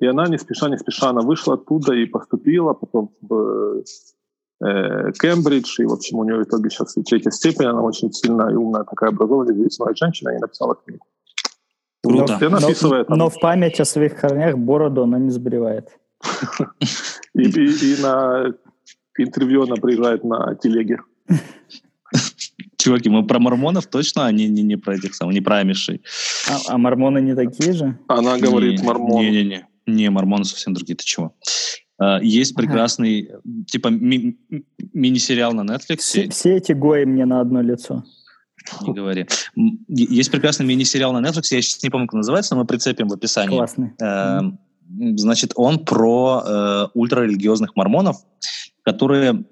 И 0.00 0.06
она 0.06 0.28
не 0.28 0.38
спеша, 0.38 0.68
не 0.68 0.78
спеша, 0.78 1.08
она 1.08 1.22
вышла 1.22 1.54
оттуда 1.54 1.92
и 1.92 2.06
поступила 2.06 2.72
потом 2.72 3.10
в 3.20 3.82
э, 4.64 5.12
Кембридж, 5.20 5.80
и, 5.80 5.86
в 5.86 5.92
общем, 5.92 6.18
у 6.18 6.24
нее 6.24 6.36
в 6.36 6.42
итоге 6.44 6.70
сейчас 6.70 6.96
и 6.96 7.02
третья 7.02 7.30
степень, 7.30 7.66
она 7.66 7.82
очень 7.82 8.12
сильная 8.12 8.50
и 8.50 8.54
умная, 8.54 8.84
такая 8.84 9.10
образованная, 9.10 9.54
независимая 9.54 9.94
женщина, 9.94 10.30
и 10.30 10.38
написала 10.38 10.76
книгу. 10.76 11.04
Круто. 12.04 12.38
Но, 12.40 12.58
но, 12.58 13.16
но 13.16 13.28
в 13.28 13.40
память 13.40 13.80
о 13.80 13.84
своих 13.84 14.20
корнях 14.20 14.56
бороду 14.56 15.02
она 15.02 15.18
не 15.18 15.30
сбривает. 15.30 15.98
И, 17.34 17.42
и, 17.42 17.94
и 17.94 18.02
на 18.02 18.54
интервью 19.18 19.62
она 19.64 19.76
приезжает 19.76 20.24
на 20.24 20.54
телеге. 20.54 20.98
Чуваки, 22.76 23.08
мы 23.10 23.26
про 23.26 23.38
мормонов 23.38 23.86
точно, 23.86 24.26
а 24.26 24.32
не, 24.32 24.48
не, 24.48 24.62
не 24.62 24.76
про 24.76 24.94
этих 24.94 25.14
самых, 25.14 25.34
не 25.34 25.40
про 25.40 25.58
амишей. 25.58 26.02
А, 26.48 26.74
а 26.74 26.78
мормоны 26.78 27.20
не 27.20 27.34
такие 27.34 27.72
же? 27.72 27.98
Она 28.08 28.38
говорит 28.38 28.82
мормон. 28.82 29.22
Не-не-не, 29.22 29.66
не, 29.86 30.10
мормоны 30.10 30.44
совсем 30.44 30.74
другие, 30.74 30.96
ты 30.96 31.04
чего? 31.04 31.34
Uh, 32.00 32.22
есть 32.22 32.54
прекрасный, 32.54 33.22
ага. 33.22 33.42
типа, 33.66 33.88
ми- 33.88 34.38
мини-сериал 34.92 35.52
на 35.52 35.62
Netflix. 35.62 35.96
Все, 35.98 36.28
все 36.28 36.56
эти 36.56 36.70
гои 36.70 37.04
мне 37.04 37.26
на 37.26 37.40
одно 37.40 37.60
лицо. 37.60 38.04
Не 38.82 38.92
говори. 38.92 39.26
Есть 39.88 40.30
прекрасный 40.30 40.64
мини-сериал 40.64 41.12
на 41.12 41.26
Netflix, 41.26 41.48
я 41.50 41.60
сейчас 41.60 41.82
не 41.82 41.90
помню, 41.90 42.06
как 42.06 42.14
называется, 42.14 42.54
но 42.54 42.60
мы 42.60 42.66
прицепим 42.68 43.08
в 43.08 43.12
описании. 43.12 43.56
Классный. 43.56 43.90
Uh, 44.00 44.52
Значит, 45.16 45.52
он 45.54 45.84
про 45.84 46.42
э, 46.44 46.86
ультрарелигиозных 46.94 47.76
мормонов, 47.76 48.16
которые 48.84 49.44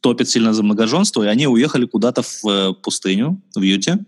топят 0.00 0.28
сильно 0.28 0.54
за 0.54 0.62
многоженство, 0.62 1.22
и 1.22 1.26
они 1.26 1.46
уехали 1.46 1.86
куда-то 1.86 2.22
в 2.22 2.44
э, 2.46 2.74
пустыню, 2.74 3.42
в 3.54 3.60
Юте, 3.60 3.98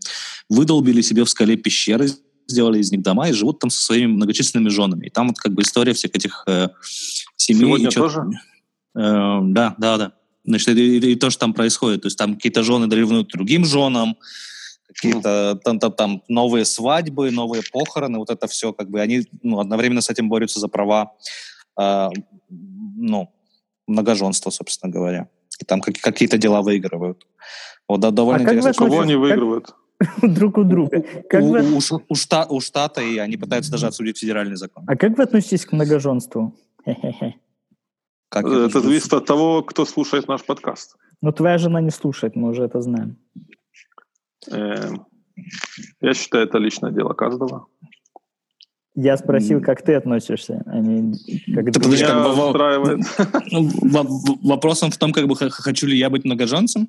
выдолбили 0.49 1.01
себе 1.01 1.25
в 1.25 1.29
скале 1.29 1.57
пещеры, 1.57 2.09
сделали 2.47 2.79
из 2.79 2.93
них 2.93 3.03
дома 3.03 3.29
и 3.29 3.33
живут 3.33 3.59
там 3.59 3.71
со 3.71 3.83
своими 3.83 4.13
многочисленными 4.13 4.69
женами. 4.69 5.07
И 5.07 5.11
там 5.11 5.29
вот 5.29 5.39
как 5.39 5.53
бы 5.53 5.63
история 5.63 5.93
всех 5.93 6.15
этих 6.15 6.45
э, 6.47 6.69
семей. 7.37 7.61
Сегодня 7.61 7.91
тоже? 7.91 8.25
Э, 8.95 9.41
да, 9.43 9.75
да, 9.79 9.97
да. 9.99 10.13
Значит, 10.45 10.69
и, 10.69 10.99
и, 10.99 11.13
и 11.13 11.15
то, 11.17 11.31
что 11.31 11.41
там 11.41 11.53
происходит. 11.53 12.03
То 12.03 12.07
есть 12.07 12.17
там 12.17 12.37
какие-то 12.37 12.63
жены 12.63 12.93
ревнуют 12.95 13.29
другим 13.29 13.65
женам, 13.65 14.17
какие-то 14.89 15.59
там, 15.65 15.79
там, 15.79 15.93
там 15.93 16.23
новые 16.29 16.65
свадьбы, 16.65 17.31
новые 17.31 17.63
похороны, 17.73 18.19
вот 18.19 18.31
это 18.31 18.47
все, 18.47 18.73
как 18.73 18.89
бы 18.91 19.01
они 19.01 19.23
ну, 19.43 19.59
одновременно 19.61 20.01
с 20.01 20.11
этим 20.11 20.29
борются 20.29 20.61
за 20.61 20.69
права, 20.69 21.13
э, 21.81 22.09
ну, 22.49 23.33
многоженства, 23.87 24.51
собственно 24.51 24.93
говоря. 24.93 25.29
И 25.61 25.65
там 25.65 25.81
как, 25.81 25.95
какие-то 25.97 26.39
дела 26.39 26.63
выигрывают. 26.63 27.27
Вот, 27.89 28.01
да, 28.01 28.11
довольно 28.11 28.43
А 28.43 28.45
как 28.45 28.55
интересно. 28.57 28.71
вы 28.85 28.89
Кого 28.91 29.01
относитесь- 29.01 29.05
они 29.05 29.15
выигрывают? 29.17 29.75
друг 30.23 30.59
у 30.59 30.65
друга. 30.65 31.03
Как 31.31 31.43
у, 31.43 31.49
вы, 31.49 31.63
у- 31.73 31.77
у 31.77 31.81
ш- 31.81 32.01
у 32.09 32.15
шта- 32.15 32.47
у 32.51 32.61
штата, 32.61 33.01
и 33.01 33.17
они 33.19 33.37
пытаются 33.37 33.71
даже 33.71 33.87
отсудить 33.87 34.19
федеральный 34.19 34.57
закон. 34.57 34.85
а 34.87 34.97
как 34.97 35.17
вы 35.17 35.25
относитесь 35.25 35.65
к 35.65 35.73
многоженству? 35.73 36.55
Как 38.29 38.45
Это 38.45 38.81
зависит 38.81 39.13
от 39.13 39.25
того, 39.27 39.63
кто 39.63 39.85
слушает 39.87 40.29
наш 40.29 40.45
подкаст. 40.45 40.97
Но 41.23 41.33
твоя 41.33 41.59
жена 41.59 41.81
не 41.81 41.91
слушает, 41.91 42.37
мы 42.37 42.51
уже 42.51 42.65
это 42.65 42.81
знаем. 42.83 43.17
Э, 44.51 44.91
Я 46.01 46.15
считаю, 46.15 46.45
это 46.47 46.59
личное 46.59 46.91
дело 46.93 47.13
каждого. 47.15 47.67
Я 48.95 49.19
спросил, 49.19 49.61
как 49.61 49.83
ты 49.83 49.93
относишься, 49.95 50.63
а 50.67 50.79
не 50.79 51.13
как 51.55 51.67
Ты 51.67 51.81
подожди, 51.81 52.05
как 52.05 52.17
бы. 52.25 53.01
Ну, 53.51 53.71
во- 53.83 54.03
в- 54.05 54.39
Вопросом 54.49 54.91
в 54.91 54.97
том, 54.97 55.13
как 55.13 55.27
бы 55.29 55.37
хочу 55.37 55.87
ли 55.87 55.99
я 55.99 56.09
быть 56.09 56.25
многоженцем? 56.25 56.89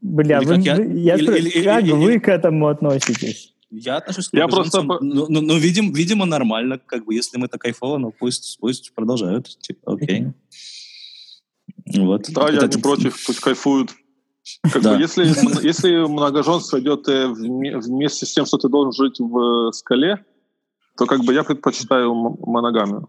Бля, 0.00 0.38
Или 0.38 0.46
вы- 0.46 0.54
как 0.54 0.64
я- 0.64 0.74
я 0.76 1.16
или- 1.16 1.22
спрашиваю, 1.24 1.50
или- 1.52 1.64
как 1.64 1.84
или- 1.84 1.92
вы 1.92 2.20
к 2.20 2.28
этому 2.28 2.68
относитесь? 2.68 3.54
Я 3.70 3.96
отношусь 3.98 4.28
к 4.30 4.34
Я 4.34 4.48
просто 4.48 4.80
ну, 4.82 5.26
ну, 5.28 5.40
ну, 5.42 5.58
видим, 5.58 5.92
видимо, 5.92 6.24
нормально, 6.24 6.78
как 6.78 7.04
бы, 7.04 7.14
если 7.14 7.36
мы 7.36 7.48
так 7.48 7.60
кайфово, 7.60 7.98
ну, 7.98 8.10
пусть, 8.18 8.56
пусть 8.58 8.94
продолжают, 8.94 9.58
типа, 9.60 9.92
окей. 9.92 10.28
Вот. 11.96 12.30
Да, 12.30 12.48
я 12.48 12.56
Это- 12.56 12.76
не 12.76 12.82
против, 12.82 13.22
пусть 13.26 13.40
кайфуют. 13.40 13.90
Как 14.72 14.82
Да. 14.82 14.94
бы, 14.94 15.00
если, 15.00 15.24
если 15.66 16.06
многоженство 16.08 16.78
идет 16.80 17.08
э, 17.08 17.26
вме- 17.26 17.78
вместе 17.80 18.26
с 18.26 18.32
тем, 18.32 18.46
что 18.46 18.58
ты 18.58 18.68
должен 18.68 18.92
жить 18.92 19.18
в 19.18 19.68
э, 19.68 19.72
скале, 19.72 20.24
то 20.96 21.06
как 21.06 21.24
бы 21.24 21.32
я 21.34 21.44
предпочитаю 21.44 22.14
моногамию. 22.14 23.08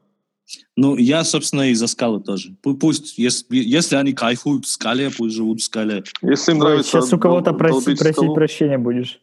Ну, 0.76 0.96
я, 0.96 1.24
собственно, 1.24 1.70
и 1.70 1.76
за 1.76 1.86
скалы 1.88 2.22
тоже. 2.22 2.56
Пу- 2.64 2.76
Пусть, 2.76 3.18
если, 3.20 3.46
если 3.58 3.96
они 3.96 4.14
кайфуют 4.14 4.66
в 4.66 4.68
скале, 4.70 5.12
пусть 5.16 5.36
живут 5.36 5.60
в 5.62 5.64
скале. 5.64 6.04
Если 6.24 6.52
им 6.54 6.58
Ой, 6.60 6.64
нравится 6.66 6.90
сейчас 6.92 7.14
у 7.14 7.20
кого-то 7.20 7.52
проси- 7.52 7.84
просить 7.96 8.00
скалу, 8.16 8.34
прощения 8.34 8.78
будешь. 8.80 9.22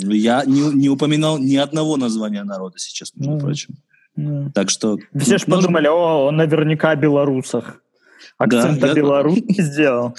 Я 0.00 0.44
не, 0.44 0.60
не 0.74 0.88
упоминал 0.90 1.38
ни 1.38 1.56
одного 1.56 1.96
названия 1.96 2.44
народа 2.44 2.78
сейчас, 2.78 3.14
между 3.14 3.32
Ну, 3.34 3.40
прочим. 3.40 3.74
Ну. 4.16 4.50
Так 4.54 4.68
что... 4.70 4.98
Все 5.18 5.38
же 5.38 5.44
ну, 5.46 5.56
подумали, 5.56 5.86
о, 5.88 6.26
он 6.26 6.36
наверняка 6.36 6.90
о 6.90 6.96
белорусах. 6.96 7.82
Акцент 8.38 8.78
Да, 8.80 8.86
на 8.86 8.90
я- 8.90 8.94
белорус 8.94 9.38
сделал. 9.48 10.14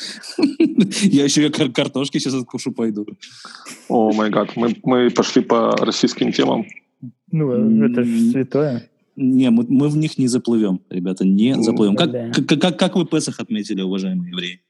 Я 1.03 1.23
еще 1.25 1.47
и 1.47 1.49
кар- 1.49 1.69
картошки 1.71 2.17
сейчас 2.17 2.34
откушу 2.34 2.71
пойду. 2.71 3.06
О 3.89 4.12
май 4.12 4.30
гад, 4.30 4.56
мы, 4.56 4.75
мы 4.84 5.10
пошли 5.12 5.41
по 5.43 5.71
российским 5.77 6.32
темам. 6.32 6.65
Ну, 7.32 7.51
это 7.86 8.03
же 8.03 8.32
святое. 8.32 8.89
Не, 9.15 9.49
мы, 9.49 9.65
мы 9.67 9.89
в 9.89 9.97
них 9.97 10.17
не 10.17 10.27
заплывем, 10.27 10.80
ребята, 10.89 11.25
не 11.25 11.56
заплывем. 11.62 11.95
Как, 11.95 12.12
да. 12.12 12.32
как, 12.32 12.60
как, 12.62 12.80
как 12.80 12.95
вы 12.95 13.06
Песах 13.06 13.39
отметили, 13.39 13.82
уважаемые 13.82 14.32
евреи? 14.32 14.62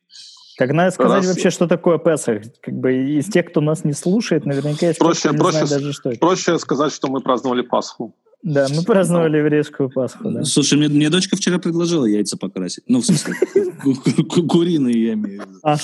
Так 0.57 0.71
надо 0.71 0.91
сказать 0.91 1.17
Раз- 1.23 1.27
вообще, 1.27 1.49
что 1.49 1.67
такое 1.67 1.97
Песах. 1.99 2.41
Как 2.61 2.73
бы 2.73 2.91
из 3.17 3.25
тех, 3.27 3.45
кто 3.45 3.61
нас 3.61 3.83
не 3.83 3.93
слушает, 3.93 4.45
наверняка 4.45 4.87
есть 4.87 4.99
Проще- 4.99 5.19
кто 5.29 5.31
не 5.31 5.37
проще 5.37 5.65
знает 5.65 5.69
даже, 5.83 5.93
что 5.93 6.09
это. 6.09 6.19
Проще 6.19 6.57
сказать, 6.59 6.91
что 6.93 7.07
мы 7.09 7.21
праздновали 7.21 7.61
Пасху. 7.61 8.15
Да, 8.43 8.67
мы 8.73 8.83
праздновали 8.83 9.37
еврейскую 9.37 9.89
Пасху, 9.89 10.29
да. 10.29 10.43
Слушай, 10.43 10.77
мне, 10.77 10.87
мне 10.87 11.09
дочка 11.09 11.35
вчера 11.35 11.57
предложила 11.57 12.05
яйца 12.05 12.37
покрасить. 12.37 12.83
Ну, 12.87 12.99
в 13.01 13.05
смысле, 13.05 13.33
ку- 13.81 14.23
ку- 14.23 14.47
куриные 14.47 15.03
я 15.07 15.13
имею 15.13 15.41
в 15.41 15.45
виду. 15.47 15.59
А, 15.63 15.77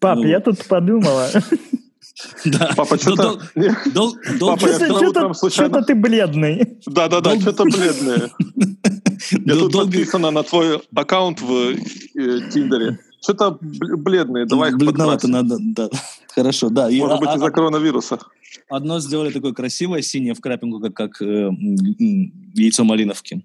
пап, 0.00 0.18
Ну. 0.18 0.26
я 0.26 0.40
тут 0.40 0.64
подумала. 0.66 1.28
Папа, 2.76 2.96
Да. 2.96 3.14
Дол- 3.94 4.16
что-то... 4.20 4.46
Папа, 4.46 4.66
я 4.68 5.50
Что-то 5.50 5.82
ты 5.82 5.94
бледный. 5.94 6.78
Да-да-да, 6.86 7.38
что-то 7.40 7.64
бледное. 7.64 8.30
Я 9.44 9.54
тут 9.54 9.72
подписано 9.72 10.30
на 10.30 10.42
твой 10.42 10.80
аккаунт 10.94 11.40
в 11.40 11.50
э, 11.52 11.74
Тиндере. 12.52 12.98
Что-то 13.26 13.58
бл- 13.60 13.96
бледные, 13.96 14.46
давай 14.46 14.70
их 14.70 14.76
Бледновато 14.78 15.26
надо, 15.26 15.56
да. 15.60 15.88
Хорошо, 16.28 16.68
да. 16.68 16.88
И, 16.88 17.00
Может 17.00 17.18
быть, 17.18 17.28
а- 17.28 17.34
из-за 17.34 17.46
а- 17.46 17.50
коронавируса. 17.50 18.20
Одно 18.68 19.00
сделали 19.00 19.32
такое 19.32 19.52
красивое, 19.52 20.00
синее 20.02 20.34
в 20.34 20.40
крапинку, 20.40 20.78
как, 20.80 20.94
как 20.94 21.22
э, 21.22 21.50
яйцо 22.54 22.84
малиновки. 22.84 23.44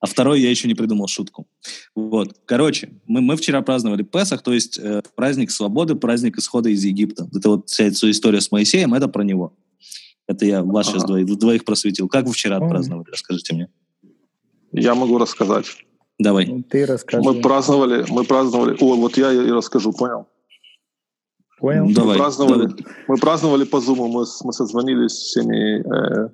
А 0.00 0.06
второе 0.06 0.38
я 0.38 0.50
еще 0.50 0.68
не 0.68 0.74
придумал 0.74 1.08
шутку. 1.08 1.46
Вот. 1.94 2.36
Короче, 2.44 2.90
мы, 3.06 3.22
мы 3.22 3.36
вчера 3.36 3.62
праздновали 3.62 4.02
Песах, 4.02 4.42
то 4.42 4.52
есть 4.52 4.78
э, 4.78 5.02
праздник 5.16 5.50
свободы, 5.50 5.94
праздник 5.94 6.36
исхода 6.36 6.68
из 6.68 6.84
Египта. 6.84 7.26
Это 7.34 7.48
вот 7.48 7.70
вся 7.70 7.84
эта 7.84 8.10
история 8.10 8.42
с 8.42 8.50
Моисеем, 8.52 8.92
это 8.92 9.08
про 9.08 9.22
него. 9.24 9.54
Это 10.26 10.44
я 10.44 10.62
вас 10.62 10.88
сейчас 10.88 11.04
Ага. 11.04 11.06
двоих, 11.06 11.38
двоих 11.38 11.64
просветил. 11.64 12.06
Как 12.08 12.26
вы 12.26 12.32
вчера 12.34 12.58
отпраздновали? 12.58 13.06
Расскажите 13.10 13.54
мне. 13.54 13.68
Я 14.72 14.94
могу 14.94 15.16
рассказать. 15.16 15.66
Давай. 16.20 16.46
Ну, 16.46 16.62
Ты 16.62 16.84
расскажи. 16.84 17.22
Мы 17.22 17.40
праздновали, 17.40 18.04
мы 18.10 18.24
праздновали... 18.24 18.76
О, 18.80 18.94
вот 18.96 19.16
я 19.16 19.32
и 19.32 19.50
расскажу, 19.50 19.92
понял? 19.92 20.26
Понял? 21.58 21.86
Ну, 21.86 21.94
Давай. 21.94 22.18
Мы 22.18 22.18
праздновали, 22.18 22.66
Давай. 22.66 22.84
мы 23.08 23.16
праздновали 23.16 23.64
по 23.64 23.80
Зуму, 23.80 24.08
мы, 24.08 24.24
мы 24.44 24.52
созвонились 24.52 25.12
с 25.12 25.22
всеми 25.30 25.80
э, 25.80 26.28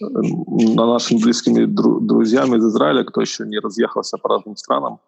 э, 0.00 0.74
нашими 0.74 1.22
близкими 1.22 1.64
дру- 1.64 2.00
друзьями 2.00 2.56
из 2.56 2.64
Израиля, 2.64 3.04
кто 3.04 3.20
еще 3.20 3.44
не 3.44 3.58
разъехался 3.58 4.16
по 4.16 4.30
разным 4.30 4.56
странам. 4.56 4.98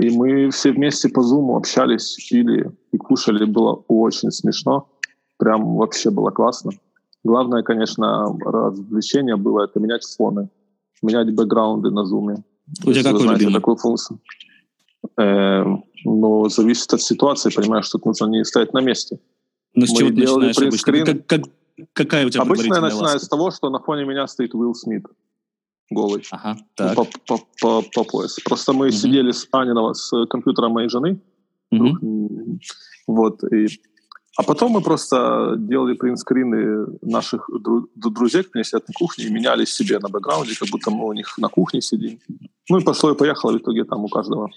И 0.00 0.08
мы 0.08 0.48
все 0.50 0.72
вместе 0.72 1.10
по 1.10 1.20
Зуму 1.22 1.56
общались, 1.56 2.16
пили 2.30 2.72
и 2.92 2.96
кушали. 2.96 3.44
Было 3.44 3.84
очень 3.88 4.30
смешно. 4.30 4.88
Прям 5.36 5.76
вообще 5.76 6.10
было 6.10 6.30
классно. 6.30 6.72
Главное, 7.24 7.62
конечно, 7.62 8.34
развлечение 8.44 9.36
было 9.36 9.64
это 9.64 9.80
менять 9.80 10.04
фоны, 10.04 10.48
менять 11.02 11.34
бэкграунды 11.34 11.90
на 11.90 12.06
Зуме. 12.06 12.42
У 12.84 12.92
тебя 12.92 13.02
какой 13.02 13.20
знаете 13.22 13.44
любимый? 13.44 13.54
такую 13.60 13.76
функцию. 13.76 14.20
Э, 15.18 15.64
ну, 16.04 16.48
зависит 16.48 16.92
от 16.92 17.02
ситуации, 17.02 17.50
понимаешь, 17.50 17.86
что 17.86 18.00
нужно 18.04 18.26
не 18.26 18.44
стоять 18.44 18.72
на 18.72 18.80
месте. 18.80 19.18
Ну, 19.74 19.86
с 19.86 19.90
мы 19.90 19.98
чего 19.98 20.08
ты 20.08 20.14
делали 20.14 20.46
начинаешь 20.46 20.72
обычно? 20.84 21.04
Как, 21.04 21.26
как- 21.26 21.50
какая 21.92 22.26
у 22.26 22.30
тебя 22.30 22.42
Обычно 22.42 22.74
я 22.74 22.80
начинаю 22.80 23.02
ласка? 23.02 23.18
с 23.18 23.28
того, 23.28 23.50
что 23.50 23.70
на 23.70 23.80
фоне 23.80 24.04
меня 24.04 24.26
стоит 24.26 24.54
Уилл 24.54 24.74
Смит 24.74 25.04
голый 25.90 26.22
Ага, 26.30 26.56
ну, 26.58 26.64
так. 26.74 26.94
по, 26.96 27.04
по, 27.26 27.38
по, 27.60 27.82
по 27.82 28.04
пояс. 28.04 28.38
Просто 28.44 28.72
мы 28.72 28.86
Мгм. 28.86 28.92
сидели 28.94 29.30
с 29.32 29.46
Аниного, 29.52 29.92
с 29.92 30.26
компьютером 30.26 30.72
моей 30.72 30.88
жены. 30.88 31.20
М, 31.70 32.60
вот, 33.06 33.42
и... 33.52 33.66
А 34.36 34.42
потом 34.42 34.72
мы 34.72 34.80
просто 34.80 35.54
делали 35.56 35.94
принтскрины 35.94 36.86
наших 37.02 37.48
дру- 37.50 37.84
дру- 37.96 38.10
друзей, 38.10 38.42
которые 38.42 38.64
сидят 38.64 38.88
на 38.88 38.94
кухне, 38.94 39.24
и 39.26 39.30
меняли 39.30 39.64
себе 39.64 39.98
на 40.00 40.08
бэкграунде, 40.08 40.54
как 40.58 40.68
будто 40.70 40.90
мы 40.90 41.06
у 41.06 41.12
них 41.12 41.38
на 41.38 41.48
кухне 41.48 41.80
сидим. 41.80 42.18
Ну 42.68 42.78
и 42.78 42.84
пошло 42.84 43.12
и 43.12 43.16
поехало, 43.16 43.52
в 43.52 43.58
итоге 43.58 43.84
там 43.84 44.04
у 44.04 44.08
каждого. 44.08 44.50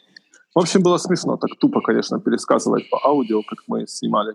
В 0.56 0.60
общем, 0.60 0.82
было 0.82 0.98
смешно, 0.98 1.38
так 1.38 1.52
тупо, 1.60 1.82
конечно, 1.82 2.20
пересказывать 2.20 2.90
по 2.90 2.98
аудио, 3.06 3.44
как 3.44 3.60
мы 3.68 3.86
снимали 3.88 4.34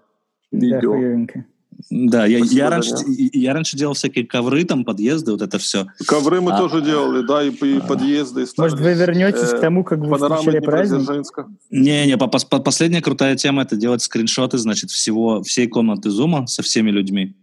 Да, 0.52 0.58
видео. 0.66 0.92
хуевенько. 0.92 1.44
Да, 1.90 2.26
я, 2.26 2.38
Спасибо, 2.38 2.58
я, 2.58 2.70
раньше, 2.70 2.94
я 3.06 3.52
раньше 3.52 3.76
делал 3.76 3.94
всякие 3.94 4.26
ковры, 4.26 4.64
там, 4.64 4.84
подъезды, 4.84 5.32
вот 5.32 5.42
это 5.42 5.58
все. 5.58 5.86
Ковры 6.06 6.40
мы 6.40 6.52
А. 6.52 6.58
тоже 6.58 6.80
делали, 6.80 7.26
да, 7.26 7.42
и, 7.44 7.50
и 7.50 7.80
подъезды. 7.80 8.42
и 8.42 8.46
ставили. 8.46 8.70
Может, 8.72 8.80
вы 8.86 8.94
вернетесь 8.94 9.52
Э, 9.52 9.56
к 9.56 9.60
тому, 9.60 9.84
как 9.84 9.98
вы 9.98 10.16
встречали 10.16 10.60
праздник? 10.60 11.46
Не-не, 11.70 12.16
по- 12.16 12.28
по- 12.28 12.58
последняя 12.60 13.00
крутая 13.02 13.36
тема 13.36 13.62
это 13.62 13.76
делать 13.76 14.02
скриншоты, 14.02 14.58
значит, 14.58 14.90
всего, 14.90 15.42
всей 15.42 15.66
комнаты 15.66 16.10
зума 16.10 16.46
со 16.46 16.62
всеми 16.62 16.90
людьми. 16.90 17.34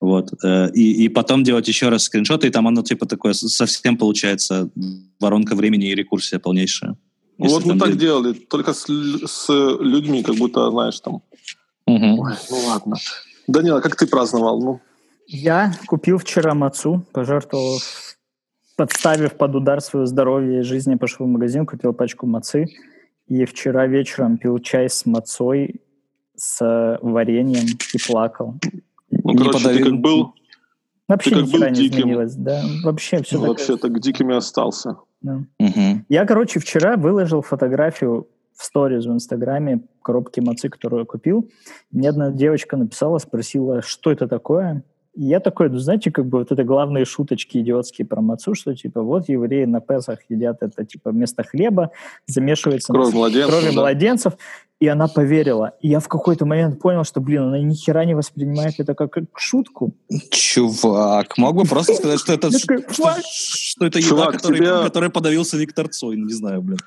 Вот. 0.00 0.30
э, 0.44 0.70
И, 0.74 1.04
и 1.04 1.08
потом 1.08 1.44
делать 1.44 1.68
еще 1.68 1.88
раз 1.88 2.04
скриншоты, 2.04 2.46
и 2.46 2.50
там 2.50 2.66
оно 2.68 2.82
типа 2.82 3.06
такое 3.06 3.32
совсем 3.32 3.96
получается 3.96 4.70
воронка 5.20 5.54
времени 5.54 5.90
и 5.90 5.94
рекурсия 5.94 6.38
полнейшая. 6.38 6.96
Если 7.38 7.54
Вот 7.54 7.64
мы 7.66 7.78
так 7.78 7.92
де- 7.92 7.98
делали, 8.06 8.32
только 8.32 8.72
с, 8.72 8.86
с 8.88 9.48
людьми, 9.80 10.22
как 10.24 10.34
будто, 10.36 10.70
знаешь, 10.70 10.98
там... 11.00 11.20
Мгм. 11.86 12.18
Ой, 12.18 12.32
ну 12.50 12.56
ладно. 12.66 12.96
Данила, 13.48 13.80
как 13.80 13.96
ты 13.96 14.06
праздновал? 14.06 14.60
Ну, 14.60 14.80
Я 15.26 15.72
купил 15.86 16.18
вчера 16.18 16.54
мацу, 16.54 17.02
пожертвовал, 17.12 17.78
подставив 18.76 19.34
под 19.36 19.54
удар 19.56 19.80
свое 19.80 20.06
здоровье 20.06 20.60
и 20.60 20.62
жизнь, 20.62 20.90
я 20.92 20.96
пошел 20.98 21.26
в 21.26 21.28
магазин, 21.28 21.66
купил 21.66 21.92
пачку 21.92 22.26
мацы. 22.26 22.66
И 23.26 23.44
вчера 23.44 23.86
вечером 23.86 24.38
пил 24.38 24.58
чай 24.58 24.88
с 24.88 25.04
мацой, 25.04 25.82
с 26.36 26.98
вареньем 27.02 27.66
и 27.94 27.98
плакал. 28.06 28.54
ну 29.10 29.32
Не 29.32 29.36
короче, 29.38 29.58
ты 29.58 29.64
подавил. 29.64 29.84
как 29.90 30.00
был, 30.00 30.34
Вообще 31.08 31.30
Ты 31.30 31.36
как 31.36 31.50
был 31.50 31.64
не 31.68 31.72
диким. 31.74 31.98
изменилось. 32.00 32.34
Да, 32.34 32.62
вообще 32.84 33.22
все 33.22 33.38
вообще 33.40 33.76
так 33.78 33.98
дикими 33.98 34.36
остался. 34.36 34.96
Мгм. 35.22 36.04
Я, 36.10 36.26
короче, 36.26 36.60
вчера 36.60 36.96
выложил 36.96 37.40
фотографию 37.40 38.28
в 38.58 38.64
сторис 38.64 39.06
в 39.06 39.12
Инстаграме 39.12 39.84
коробки 40.02 40.40
мацы, 40.40 40.68
которую 40.68 41.00
я 41.00 41.06
купил. 41.06 41.48
Мне 41.92 42.08
одна 42.08 42.32
девочка 42.32 42.76
написала, 42.76 43.18
спросила, 43.18 43.82
что 43.82 44.10
это 44.10 44.26
такое. 44.26 44.82
И 45.18 45.24
я 45.24 45.40
такой, 45.40 45.68
ну, 45.68 45.78
знаете, 45.78 46.12
как 46.12 46.26
бы 46.26 46.38
вот 46.38 46.52
это 46.52 46.62
главные 46.62 47.04
шуточки 47.04 47.58
идиотские 47.58 48.06
про 48.06 48.20
мацу, 48.20 48.54
что 48.54 48.72
типа 48.72 49.02
вот 49.02 49.28
евреи 49.28 49.64
на 49.64 49.80
Песах 49.80 50.20
едят 50.28 50.58
это 50.60 50.84
типа 50.84 51.10
вместо 51.10 51.42
хлеба, 51.42 51.90
замешивается 52.28 52.92
Кровь 52.92 53.12
на 53.12 53.16
младенцев, 53.16 53.50
крови 53.50 53.74
да. 53.74 53.80
младенцев. 53.80 54.32
и 54.78 54.86
она 54.86 55.08
поверила. 55.08 55.72
И 55.80 55.88
я 55.88 55.98
в 55.98 56.06
какой-то 56.06 56.46
момент 56.46 56.80
понял, 56.80 57.02
что, 57.02 57.20
блин, 57.20 57.48
она 57.48 57.58
ни 57.58 57.74
хера 57.74 58.04
не 58.04 58.14
воспринимает 58.14 58.74
это 58.78 58.94
как, 58.94 59.10
как 59.10 59.24
шутку. 59.36 59.92
Чувак, 60.30 61.36
мог 61.36 61.56
бы 61.56 61.64
просто 61.64 61.94
сказать, 61.94 62.20
что 62.20 62.34
это, 62.34 62.50
что, 62.56 63.86
это 63.86 63.98
еда, 63.98 64.84
которой, 64.84 65.10
подавился 65.10 65.56
Виктор 65.56 65.88
Цой, 65.88 66.16
ну, 66.16 66.26
не 66.26 66.32
знаю, 66.32 66.62
блин. 66.62 66.78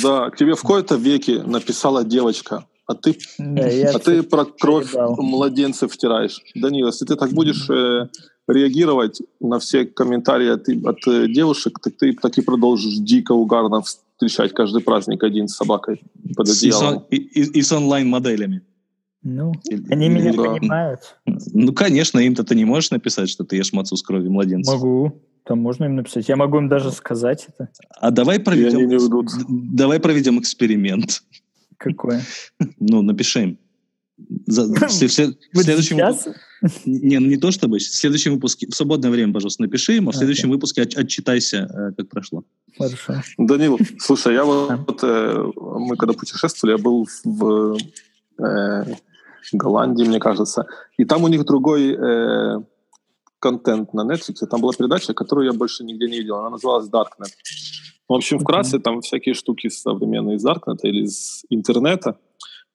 Да, 0.00 0.30
к 0.30 0.36
тебе 0.36 0.54
в 0.54 0.62
кои-то 0.62 0.94
веке 0.94 1.42
написала 1.42 2.04
девочка, 2.04 2.66
а 2.90 2.94
ты, 2.94 3.16
я 3.38 3.90
а 3.94 3.98
ты 3.98 4.22
про 4.22 4.44
кровь 4.44 4.90
заебал. 4.92 5.16
младенцев 5.22 5.92
втираешь. 5.92 6.40
Данил, 6.54 6.86
если 6.88 7.04
ты 7.06 7.14
так 7.16 7.30
будешь 7.32 7.68
э, 7.70 8.08
реагировать 8.48 9.22
на 9.40 9.58
все 9.58 9.84
комментарии 9.84 10.48
от, 10.48 10.68
от 10.68 10.98
э, 11.06 11.28
девушек, 11.28 11.78
так 11.82 11.96
ты 11.96 12.12
так 12.14 12.36
и 12.38 12.42
продолжишь 12.42 12.96
дико 12.98 13.32
угарно 13.32 13.82
встречать 13.82 14.52
каждый 14.52 14.82
праздник 14.82 15.22
один 15.22 15.46
с 15.48 15.56
собакой 15.56 16.02
под 16.36 16.48
И 16.48 16.50
с, 16.52 16.58
одеялом. 16.58 17.04
и- 17.10 17.16
и- 17.16 17.58
и 17.58 17.62
с 17.62 17.72
онлайн-моделями. 17.72 18.62
Ну, 19.22 19.52
Или- 19.70 19.84
они 19.92 20.08
меня 20.08 20.32
да. 20.32 20.42
понимают. 20.42 21.00
Ну, 21.52 21.72
конечно, 21.74 22.18
им-то 22.18 22.42
ты 22.42 22.54
не 22.54 22.64
можешь 22.64 22.90
написать, 22.90 23.28
что 23.28 23.44
ты 23.44 23.56
ешь 23.56 23.72
мацу 23.72 23.96
с 23.96 24.02
кровью 24.02 24.30
младенца. 24.32 24.72
Могу. 24.72 25.12
Там 25.44 25.58
можно 25.60 25.84
им 25.84 25.96
написать. 25.96 26.28
Я 26.28 26.36
могу 26.36 26.58
им 26.58 26.68
даже 26.68 26.90
сказать 26.90 27.46
это. 27.48 27.68
А 28.00 28.10
давай 28.10 28.38
проведем, 28.40 28.88
давай 29.76 29.98
проведем 30.00 30.38
эксперимент. 30.38 31.22
Какое? 31.80 32.22
Ну, 32.78 33.02
напиши 33.02 33.42
им. 33.42 33.58
За- 34.46 34.64
в 34.68 34.74
в 34.74 35.00
в 35.00 35.34
Вот 35.54 35.64
следующем 35.64 35.96
сейчас? 35.96 36.26
выпуске- 36.26 36.40
Не, 36.84 37.18
ну 37.20 37.26
не 37.26 37.38
то 37.38 37.50
чтобы. 37.50 37.78
В 37.78 37.82
следующем 37.82 38.34
выпуске, 38.34 38.66
в 38.66 38.74
свободное 38.74 39.10
время, 39.10 39.32
пожалуйста, 39.32 39.62
напиши 39.62 39.96
им, 39.96 40.08
а 40.08 40.12
в 40.12 40.16
следующем 40.16 40.50
выпуске 40.50 40.82
от- 40.82 40.94
отчитайся, 40.98 41.56
э, 41.72 41.92
как 41.96 42.08
прошло. 42.10 42.44
Хорошо. 42.76 43.22
Данил, 43.38 43.78
слушай, 43.98 44.34
я 44.34 44.44
вот, 44.44 44.70
вот, 44.86 45.00
э, 45.02 45.52
мы 45.56 45.96
когда 45.96 46.12
путешествовали, 46.12 46.76
я 46.76 46.82
был 46.82 47.08
в 47.24 47.78
э, 48.38 48.84
Голландии, 49.52 50.04
мне 50.04 50.18
кажется, 50.20 50.66
и 50.98 51.04
там 51.06 51.24
у 51.24 51.28
них 51.28 51.44
другой 51.46 51.94
э, 51.98 52.60
контент 53.38 53.94
на 53.94 54.02
Netflix. 54.02 54.46
Там 54.50 54.60
была 54.60 54.72
передача, 54.74 55.14
которую 55.14 55.46
я 55.46 55.54
больше 55.54 55.82
нигде 55.84 56.06
не 56.10 56.18
видел. 56.18 56.36
Она 56.36 56.50
называлась 56.50 56.90
Darknet. 56.90 57.32
В 58.10 58.14
общем, 58.14 58.40
вкратце 58.40 58.80
там 58.80 59.02
всякие 59.02 59.34
штуки 59.34 59.68
современные 59.68 60.36
из 60.36 60.44
Darknet 60.44 60.78
или 60.82 61.04
из 61.04 61.44
интернета. 61.48 62.16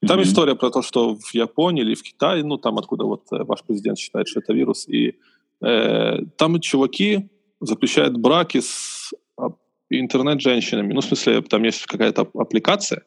И 0.02 0.08
там 0.08 0.22
история 0.22 0.56
про 0.56 0.70
то, 0.70 0.82
что 0.82 1.18
в 1.18 1.34
Японии 1.34 1.82
или 1.82 1.94
в 1.94 2.04
Китае, 2.04 2.42
ну 2.44 2.58
там 2.58 2.78
откуда 2.78 3.04
вот 3.04 3.24
э, 3.34 3.44
ваш 3.44 3.64
президент 3.64 3.98
считает, 3.98 4.30
что 4.30 4.40
это 4.40 4.54
вирус, 4.54 4.88
и 4.88 5.16
э, 5.62 6.20
там 6.38 6.60
чуваки 6.62 7.30
запрещают 7.60 8.18
браки 8.18 8.62
с 8.62 9.14
а, 9.38 9.50
интернет-женщинами. 9.90 10.94
Ну, 10.94 11.02
в 11.02 11.04
смысле, 11.06 11.42
там 11.42 11.64
есть 11.64 11.86
какая-то 11.86 12.22
ап- 12.22 12.42
аппликация, 12.42 13.02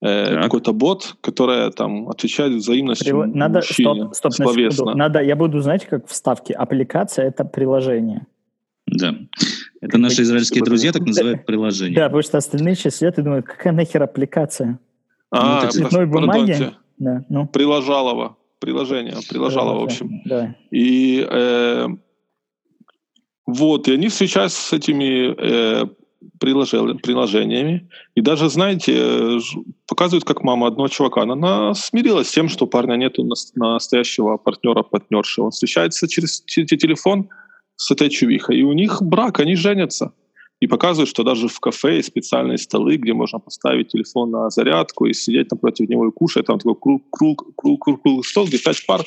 э, 0.00 0.40
какой-то 0.42 0.72
бот, 0.72 1.16
которая 1.20 1.70
там 1.72 2.08
отвечает 2.08 2.54
взаимностью 2.54 3.16
Прив- 3.16 3.34
Надо, 3.34 3.58
мужчине 3.58 4.14
стоп, 4.14 4.32
стоп, 4.32 4.32
словесно. 4.32 4.94
Надо, 4.94 5.20
я 5.20 5.36
буду, 5.36 5.60
знаете, 5.60 5.86
как 5.86 6.06
вставки. 6.08 6.54
Аппликация— 6.54 7.26
это 7.28 7.44
приложение. 7.44 8.26
Да. 8.92 9.14
Это 9.80 9.98
наши 9.98 10.22
израильские 10.22 10.62
друзья 10.64 10.92
так 10.92 11.02
называют 11.02 11.46
приложение. 11.46 11.96
Да, 11.96 12.04
потому 12.06 12.22
что 12.22 12.38
остальные 12.38 12.74
сейчас 12.74 12.96
сидят 12.96 13.18
и 13.18 13.22
думают, 13.22 13.46
какая 13.46 13.72
нахер 13.72 14.02
аппликация? 14.02 14.78
А, 15.30 15.54
Ну, 15.54 15.58
это 15.62 15.72
цветной 15.72 16.06
бумаги? 16.06 16.72
Да, 16.98 17.24
ну. 17.28 17.46
Приложалово. 17.46 18.36
Приложение. 18.58 19.14
Приложало, 19.28 19.78
в 19.80 19.84
общем. 19.84 20.20
Да. 20.26 20.54
И 20.70 21.26
э, 21.30 21.86
вот, 23.46 23.88
и 23.88 23.92
они 23.94 24.08
встречаются 24.08 24.60
с 24.60 24.72
этими 24.72 25.34
э, 25.38 25.86
приложениями. 26.38 27.88
И 28.14 28.20
даже, 28.20 28.50
знаете, 28.50 29.38
показывают, 29.86 30.24
как 30.24 30.42
мама 30.42 30.66
одного 30.66 30.88
чувака. 30.88 31.22
Она, 31.22 31.34
она 31.34 31.74
смирилась 31.74 32.28
с 32.28 32.32
тем, 32.32 32.48
что 32.48 32.66
у 32.66 32.68
парня 32.68 32.96
нет 32.96 33.16
настоящего 33.54 34.36
партнера, 34.36 34.82
партнерши. 34.82 35.40
Он 35.40 35.50
встречается 35.50 36.06
через 36.08 36.42
те- 36.42 36.64
те- 36.66 36.76
телефон 36.76 37.28
с 37.80 37.90
этой 37.90 38.10
чувихой. 38.10 38.58
И 38.58 38.62
у 38.62 38.72
них 38.72 39.00
брак, 39.02 39.40
они 39.40 39.56
женятся. 39.56 40.12
И 40.60 40.66
показывают, 40.66 41.08
что 41.08 41.22
даже 41.24 41.48
в 41.48 41.58
кафе 41.60 41.96
есть 41.96 42.08
специальные 42.08 42.58
столы, 42.58 42.96
где 42.98 43.14
можно 43.14 43.38
поставить 43.38 43.88
телефон 43.88 44.30
на 44.30 44.50
зарядку 44.50 45.06
и 45.06 45.14
сидеть 45.14 45.50
напротив 45.50 45.88
него 45.88 46.06
и 46.06 46.10
кушать. 46.12 46.44
Там 46.46 46.58
такой 46.58 46.74
круг, 46.78 47.02
круг, 47.10 47.54
круг, 47.56 47.82
круг, 47.84 48.02
круг 48.02 48.26
стол, 48.26 48.46
где 48.46 48.58
пять 48.58 48.84
пар 48.86 49.00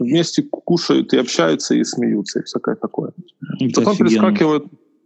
вместе 0.00 0.42
кушают 0.42 1.14
и 1.14 1.18
общаются, 1.18 1.74
и 1.76 1.84
смеются, 1.84 2.40
и 2.40 2.42
всякое 2.42 2.74
такое. 2.74 3.12
Это 3.60 3.80
Потом 3.80 3.92
офигенно. 3.92 4.08
перескакивают, 4.08 4.64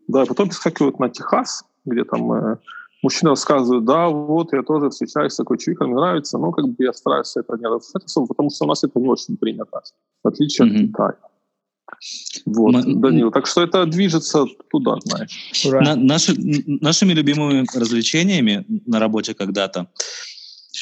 да, 0.08 0.24
потом 0.24 0.48
перескакивают 0.48 0.98
на 0.98 1.10
Техас, 1.10 1.64
где 1.84 2.04
там 2.04 2.32
э, 2.32 2.56
мужчина 3.02 3.30
рассказывает, 3.32 3.84
да, 3.84 4.08
вот 4.08 4.54
я 4.54 4.62
тоже 4.62 4.88
встречаюсь 4.88 5.32
с 5.34 5.36
такой 5.36 5.58
чувихой, 5.58 5.86
мне 5.86 5.96
нравится, 5.96 6.38
но 6.38 6.50
как 6.50 6.64
бы 6.66 6.74
я 6.78 6.92
стараюсь 6.94 7.36
это 7.36 7.56
не 7.58 7.66
особо, 7.66 8.26
потому 8.26 8.48
что 8.50 8.64
у 8.64 8.68
нас 8.68 8.82
это 8.82 8.98
не 8.98 9.08
очень 9.08 9.36
принято, 9.36 9.82
в 10.24 10.28
отличие 10.28 10.66
Мгм. 10.66 10.74
от 10.76 10.80
Китая. 10.82 11.14
Вот, 12.46 12.74
М- 12.74 13.00
Данил, 13.00 13.30
так 13.30 13.46
что 13.46 13.62
это 13.62 13.86
движется 13.86 14.44
туда, 14.70 14.96
знаешь. 15.04 15.30
Ура. 15.66 15.80
На- 15.82 15.96
наши- 15.96 16.34
нашими 16.66 17.12
любимыми 17.12 17.66
развлечениями 17.74 18.64
на 18.86 18.98
работе 18.98 19.34
когда-то, 19.34 19.86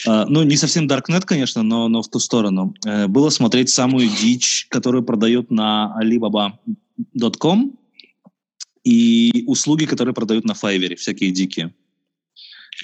а, 0.06 0.26
ну, 0.26 0.42
не 0.44 0.56
совсем 0.56 0.86
Darknet, 0.86 1.22
конечно, 1.22 1.62
но, 1.62 1.88
но 1.88 2.02
в 2.02 2.08
ту 2.08 2.18
сторону, 2.18 2.74
э, 2.86 3.06
было 3.08 3.30
смотреть 3.30 3.70
самую 3.70 4.08
дичь, 4.08 4.66
которую 4.70 5.02
продают 5.02 5.50
на 5.50 5.94
alibaba.com 6.02 7.72
и 8.84 9.44
услуги, 9.46 9.84
которые 9.86 10.14
продают 10.14 10.44
на 10.44 10.52
Fiverr, 10.52 10.94
всякие 10.96 11.30
дикие. 11.30 11.74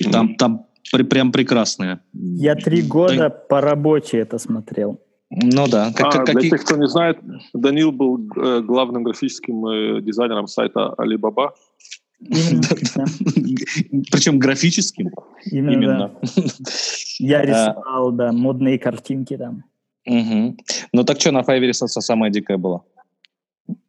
И 0.00 0.04
там, 0.04 0.34
там 0.36 0.66
при- 0.92 1.04
прям 1.04 1.30
прекрасные. 1.32 2.00
Я 2.12 2.54
три 2.56 2.82
года 2.82 3.30
по 3.30 3.60
работе 3.60 4.18
это 4.18 4.38
смотрел. 4.38 5.00
Ну 5.42 5.66
да. 5.68 5.92
Как, 5.94 6.06
А, 6.06 6.10
как- 6.10 6.24
для 6.26 6.34
какие- 6.34 6.50
тех, 6.50 6.64
кто 6.64 6.76
не 6.76 6.86
знает, 6.86 7.18
Данил 7.52 7.90
был 7.92 8.18
э, 8.36 8.60
главным 8.60 9.02
графическим 9.02 9.66
э, 9.66 10.00
дизайнером 10.00 10.46
сайта 10.46 10.94
Alibaba. 10.98 11.50
Причем 14.10 14.38
графическим. 14.38 15.10
Именно. 15.50 16.12
Я 17.18 17.40
А. 17.40 17.44
рисовал, 17.46 18.12
да, 18.12 18.32
модные 18.32 18.78
картинки 18.78 19.36
там. 19.36 19.64
Ну 20.06 21.04
так 21.04 21.20
что 21.20 21.32
на 21.32 21.40
Fiverr 21.40 21.72
самое 21.72 22.30
дикое 22.32 22.56
было? 22.58 22.82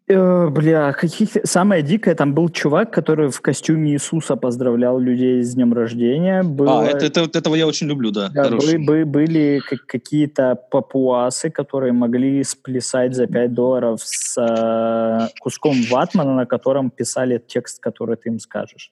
Э, 0.08 0.50
бля, 0.50 0.94
каких... 0.94 1.30
самое 1.46 1.82
дикое, 1.82 2.14
там 2.14 2.34
был 2.36 2.50
чувак, 2.50 2.92
который 2.94 3.30
в 3.30 3.42
костюме 3.42 3.92
Иисуса 3.94 4.36
поздравлял 4.36 5.00
людей 5.00 5.42
с 5.42 5.56
днем 5.56 5.74
рождения. 5.74 6.44
Было... 6.44 6.82
А, 6.82 6.86
это, 6.86 7.06
это- 7.08 7.22
вот 7.22 7.36
этого 7.36 7.56
я 7.56 7.66
очень 7.66 7.88
люблю, 7.88 8.12
да. 8.12 8.30
Да, 8.30 8.50
бы- 8.52 8.86
бы- 8.86 9.06
были 9.06 9.62
как- 9.68 9.86
какие-то 9.88 10.56
папуасы, 10.70 11.50
которые 11.50 11.92
могли 11.92 12.44
сплясать 12.44 13.16
за 13.16 13.26
5 13.26 13.54
долларов 13.54 14.00
с 14.04 14.38
э, 14.40 15.28
куском 15.40 15.76
ватмана, 15.90 16.36
на 16.36 16.46
котором 16.46 16.92
писали 16.92 17.42
текст, 17.48 17.80
который 17.82 18.16
ты 18.16 18.30
им 18.30 18.40
скажешь. 18.40 18.92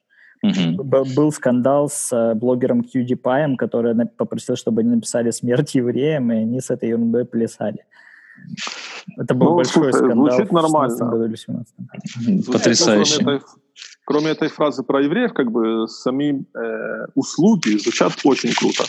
Б- 0.75 1.05
был 1.15 1.31
скандал 1.31 1.89
с 1.89 2.11
э, 2.11 2.33
блогером 2.33 2.81
PewDiePie, 2.81 3.55
который 3.55 3.93
на- 3.93 4.07
попросил, 4.07 4.55
чтобы 4.55 4.81
они 4.81 4.89
написали 4.95 5.29
«Смерть 5.31 5.75
евреям», 5.75 6.31
и 6.31 6.37
они 6.37 6.59
с 6.59 6.71
этой 6.71 6.89
ерундой 6.89 7.25
плясали. 7.25 7.85
Это 9.17 9.33
был 9.33 9.47
Ну, 9.49 9.55
большой 9.55 9.73
слушай, 9.73 9.93
скандал 9.93 10.17
звучит 10.29 10.49
в 10.49 10.53
нормально. 10.53 10.89
16 10.89 11.09
году 11.11 11.25
или 11.25 11.35
17 11.35 11.73
Звучит, 12.15 12.47
ну, 12.47 12.53
Потрясающе. 12.53 13.17
Кроме 13.23 13.37
этой, 13.37 13.47
кроме 14.05 14.29
этой 14.31 14.47
фразы 14.49 14.83
про 14.83 15.01
евреев, 15.03 15.33
как 15.33 15.51
бы 15.51 15.87
сами 15.87 16.45
э, 16.57 17.05
услуги 17.15 17.77
звучат 17.77 18.13
очень 18.23 18.53
круто. 18.53 18.83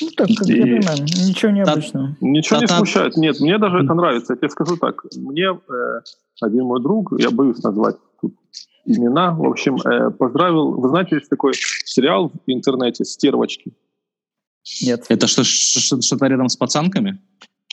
Ну, 0.00 0.08
так, 0.16 0.28
как 0.36 0.46
я 0.48 0.56
И- 0.56 0.60
понимаю, 0.60 0.98
ничего 1.02 1.52
необычного. 1.52 2.16
Ничего 2.20 2.58
не 2.58 2.64
А 2.64 2.68
там- 2.68 2.76
смущает. 2.78 3.16
Нет, 3.16 3.40
мне 3.40 3.58
даже 3.58 3.78
это 3.84 3.94
нравится. 3.94 4.32
Я 4.34 4.36
тебе 4.36 4.48
скажу 4.50 4.76
так. 4.76 5.02
Мне 5.16 5.48
э, 5.50 6.00
один 6.40 6.64
мой 6.64 6.80
друг, 6.82 7.12
я 7.20 7.30
боюсь 7.30 7.62
назвать 7.62 7.96
тут 8.20 8.34
имена, 8.84 9.32
в 9.32 9.44
общем, 9.44 9.76
э, 9.76 10.10
поздравил. 10.10 10.72
Вы 10.72 10.88
знаете, 10.88 11.16
есть 11.16 11.28
такой 11.30 11.52
сериал 11.54 12.28
в 12.30 12.38
интернете 12.46 13.04
«Стервочки». 13.04 13.72
Нет. 14.82 15.06
Это 15.08 15.26
что, 15.26 15.44
что- 15.44 16.00
что-то 16.00 16.26
рядом 16.26 16.48
с 16.48 16.56
пацанками? 16.56 17.20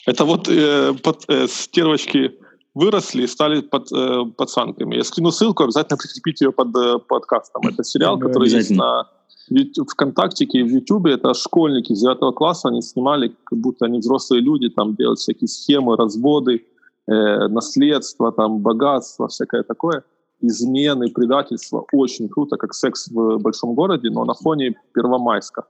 Это 0.05 0.25
вот 0.25 0.47
э, 0.47 0.93
под- 1.03 1.25
э, 1.27 1.47
стервочки 1.47 2.31
выросли 2.73 3.23
и 3.23 3.27
стали 3.27 3.61
под, 3.61 3.91
э, 3.91 4.25
пацанками. 4.37 4.95
Я 4.95 5.03
скину 5.03 5.31
ссылку, 5.31 5.63
обязательно 5.63 5.97
прикрепите 5.97 6.45
ее 6.45 6.51
под 6.51 6.75
э, 6.75 6.99
подкастом. 7.07 7.61
Это 7.67 7.83
сериал, 7.83 8.17
Да, 8.17 8.27
который 8.27 8.49
есть 8.49 8.69
на 8.77 9.07
Ют- 9.49 9.89
ВКонтактике 9.89 10.59
и 10.59 10.63
в 10.63 10.67
Ютубе. 10.67 11.13
Это 11.13 11.33
школьники 11.33 11.91
из 11.93 12.01
9 12.01 12.33
класса, 12.35 12.69
они 12.69 12.81
снимали, 12.81 13.35
как 13.43 13.59
будто 13.59 13.85
они 13.85 13.99
взрослые 13.99 14.41
люди, 14.41 14.69
там 14.69 14.95
делают 14.95 15.19
всякие 15.19 15.47
схемы, 15.47 15.95
разводы, 15.97 16.65
э, 17.07 17.47
наследство, 17.47 18.31
там, 18.31 18.59
богатство, 18.59 19.27
всякое 19.27 19.63
такое. 19.63 20.03
Измены, 20.41 21.09
предательство. 21.09 21.85
Очень 21.91 22.29
круто, 22.29 22.55
как 22.55 22.73
секс 22.73 23.09
в 23.11 23.37
большом 23.39 23.73
городе, 23.75 24.09
но 24.09 24.23
на 24.25 24.33
фоне 24.33 24.75
Первомайска. 24.93 25.63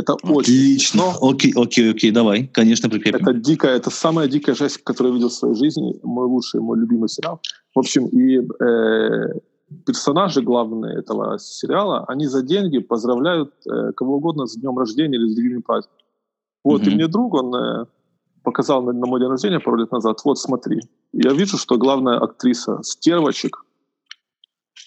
Это 0.00 0.14
очень 0.14 0.54
Отлично. 0.54 1.02
смешно. 1.02 1.28
Окей, 1.30 1.52
окей, 1.56 1.90
окей, 1.90 2.10
давай, 2.10 2.46
конечно, 2.46 2.88
прикрепим. 2.88 3.20
Это 3.20 3.34
дикая, 3.34 3.76
это 3.76 3.90
самая 3.90 4.28
дикая 4.28 4.54
жесть, 4.54 4.78
которую 4.84 5.12
я 5.12 5.14
видел 5.16 5.28
в 5.28 5.32
своей 5.32 5.54
жизни. 5.54 6.00
Мой 6.02 6.26
лучший, 6.26 6.60
мой 6.60 6.78
любимый 6.78 7.08
сериал. 7.08 7.40
В 7.74 7.78
общем, 7.78 8.06
и 8.06 8.38
э, 8.38 9.40
персонажи 9.86 10.40
главные 10.42 10.98
этого 10.98 11.38
сериала, 11.38 12.04
они 12.08 12.26
за 12.26 12.42
деньги 12.42 12.78
поздравляют 12.78 13.52
э, 13.66 13.92
кого 13.92 14.16
угодно 14.16 14.46
с 14.46 14.56
днем 14.56 14.78
рождения 14.78 15.16
или 15.18 15.28
с 15.28 15.34
другими 15.34 15.60
праздниками. 15.60 16.00
Вот, 16.64 16.86
и 16.86 16.90
мне 16.90 17.06
друг, 17.06 17.34
он 17.34 17.54
э, 17.54 17.86
показал 18.42 18.82
на, 18.82 18.92
на 18.92 19.06
мой 19.06 19.20
день 19.20 19.28
рождения 19.28 19.60
пару 19.60 19.76
лет 19.76 19.92
назад, 19.92 20.20
вот 20.24 20.38
смотри, 20.38 20.80
я 21.12 21.32
вижу, 21.32 21.58
что 21.58 21.76
главная 21.76 22.18
актриса 22.18 22.78
Стервочек 22.82 23.64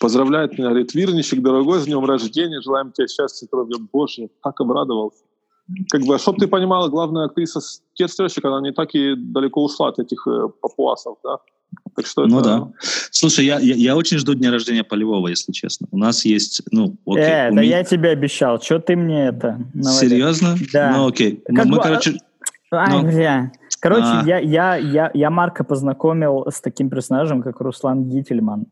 поздравляет 0.03 0.57
меня, 0.57 0.67
говорит, 0.67 0.93
Вирничек, 0.93 1.41
дорогой, 1.41 1.79
с 1.79 1.85
днем 1.85 2.03
рождения, 2.03 2.59
желаем 2.59 2.91
тебе 2.91 3.07
счастья, 3.07 3.45
здоровья. 3.45 3.77
Боже, 3.93 4.27
так 4.43 4.59
обрадовался. 4.59 5.23
Как 5.89 6.01
бы, 6.01 6.19
чтобы 6.19 6.39
ты 6.39 6.47
понимала, 6.47 6.89
главная 6.89 7.27
актриса 7.27 7.61
Стервочек, 7.61 8.43
она 8.43 8.59
не 8.59 8.73
так 8.73 8.93
и 8.95 9.15
далеко 9.15 9.63
ушла 9.63 9.87
от 9.87 9.99
этих 9.99 10.27
э, 10.27 10.49
папуасов, 10.59 11.19
да? 11.23 11.37
Так 11.95 12.05
что 12.05 12.25
ну 12.25 12.41
это... 12.41 12.49
да. 12.49 12.71
Слушай, 13.11 13.45
я, 13.45 13.59
я, 13.59 13.75
я 13.75 13.95
очень 13.95 14.17
жду 14.17 14.33
дня 14.33 14.51
рождения 14.51 14.83
Полевого, 14.83 15.29
если 15.29 15.53
честно. 15.53 15.87
У 15.91 15.97
нас 15.97 16.25
есть, 16.25 16.63
ну, 16.69 16.97
окей. 17.05 17.23
Э, 17.23 17.49
да 17.49 17.61
меня... 17.61 17.77
я 17.77 17.83
тебе 17.85 18.09
обещал. 18.09 18.61
Что 18.61 18.79
ты 18.79 18.97
мне 18.97 19.27
это? 19.27 19.61
Наводишь? 19.73 19.99
Серьезно? 19.99 20.57
Да. 20.73 20.97
Ну 20.97 21.07
окей. 21.07 21.41
Как 21.45 21.65
мы, 21.65 21.77
бы... 21.77 21.81
короче... 21.81 22.17
Ай, 22.73 22.91
ну... 22.91 23.07
бля. 23.07 23.53
Короче, 23.79 24.03
а... 24.03 24.23
я, 24.25 24.39
я, 24.39 24.75
я, 24.75 25.11
я 25.13 25.29
Марка 25.29 25.63
познакомил 25.63 26.45
с 26.51 26.59
таким 26.59 26.89
персонажем, 26.89 27.41
как 27.41 27.61
Руслан 27.61 28.09
Гительман. 28.09 28.65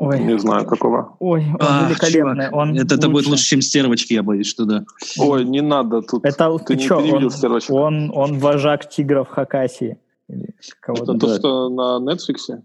Ой. 0.00 0.18
Не 0.18 0.38
знаю 0.38 0.64
такого. 0.64 1.14
Ой, 1.18 1.44
он 1.52 1.58
а, 1.60 1.86
великолепный. 1.86 2.48
он 2.50 2.74
это, 2.74 2.94
это 2.94 3.10
будет 3.10 3.26
лучше, 3.26 3.44
чем 3.44 3.60
стервочки, 3.60 4.14
я 4.14 4.22
боюсь, 4.22 4.46
что 4.46 4.64
да. 4.64 4.84
Ой, 5.18 5.44
не 5.44 5.60
надо 5.60 6.00
тут. 6.00 6.24
Это 6.24 6.58
ты, 6.58 6.64
ты 6.64 6.76
не 6.76 6.84
что, 6.86 6.96
он, 6.96 8.10
он, 8.10 8.10
он 8.14 8.38
вожак 8.38 8.88
тигров 8.88 9.28
Хакасии. 9.28 9.98
Это 10.26 11.14
то, 11.18 11.36
что 11.36 11.68
на 11.68 12.12
Netflix? 12.12 12.62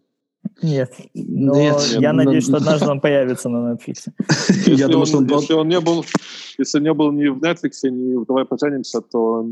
Нет. 0.62 0.93
Но 1.13 1.56
Нет, 1.56 1.98
я 2.00 2.13
но... 2.13 2.24
надеюсь, 2.24 2.45
что 2.45 2.56
однажды 2.56 2.89
он 2.89 3.02
появится 3.02 3.50
на 3.50 3.74
Netflix. 3.74 4.08
Если, 4.48 4.76
я 4.76 4.88
думаю, 4.88 5.06
что 5.06 5.17
он, 5.17 5.26
если 5.28 5.54
он 5.54 5.67
не 5.67 5.82
был, 5.82 6.06
если 6.58 6.80
не 6.80 6.93
был 6.93 7.12
ни 7.12 7.28
в 7.28 7.39
Netflix, 7.39 7.71
ни 7.84 8.15
в 8.15 8.26
Давай 8.26 8.45
поженимся, 8.45 9.02
то 9.02 9.45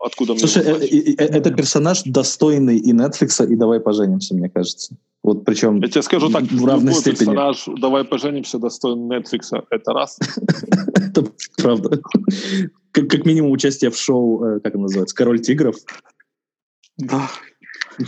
откуда 0.00 0.36
Слушай, 0.36 0.62
мне 0.64 0.86
э, 0.86 1.14
э, 1.18 1.24
это 1.24 1.50
персонаж 1.52 2.02
достойный 2.04 2.76
и 2.76 2.92
Netflix, 2.92 3.46
и 3.46 3.56
Давай 3.56 3.80
поженимся, 3.80 4.34
мне 4.34 4.48
кажется. 4.48 4.96
Вот 5.22 5.44
причем 5.44 5.80
Я 5.80 5.88
тебе 5.88 6.02
скажу 6.02 6.30
так, 6.30 6.42
в 6.44 6.64
равной 6.66 6.88
любой 6.88 7.00
степени. 7.00 7.18
персонаж 7.30 7.64
«Давай 7.80 8.04
поженимся» 8.04 8.58
достоин 8.58 9.10
Netflix. 9.10 9.64
Это 9.70 9.92
раз. 9.92 10.18
Это 10.94 11.24
правда. 11.56 12.00
Как 12.92 13.24
минимум 13.24 13.50
участие 13.50 13.90
в 13.90 13.96
шоу, 13.96 14.44
э, 14.44 14.60
как 14.60 14.74
оно 14.74 14.82
называется, 14.82 15.16
«Король 15.16 15.40
тигров». 15.40 15.76
Да. 16.98 17.30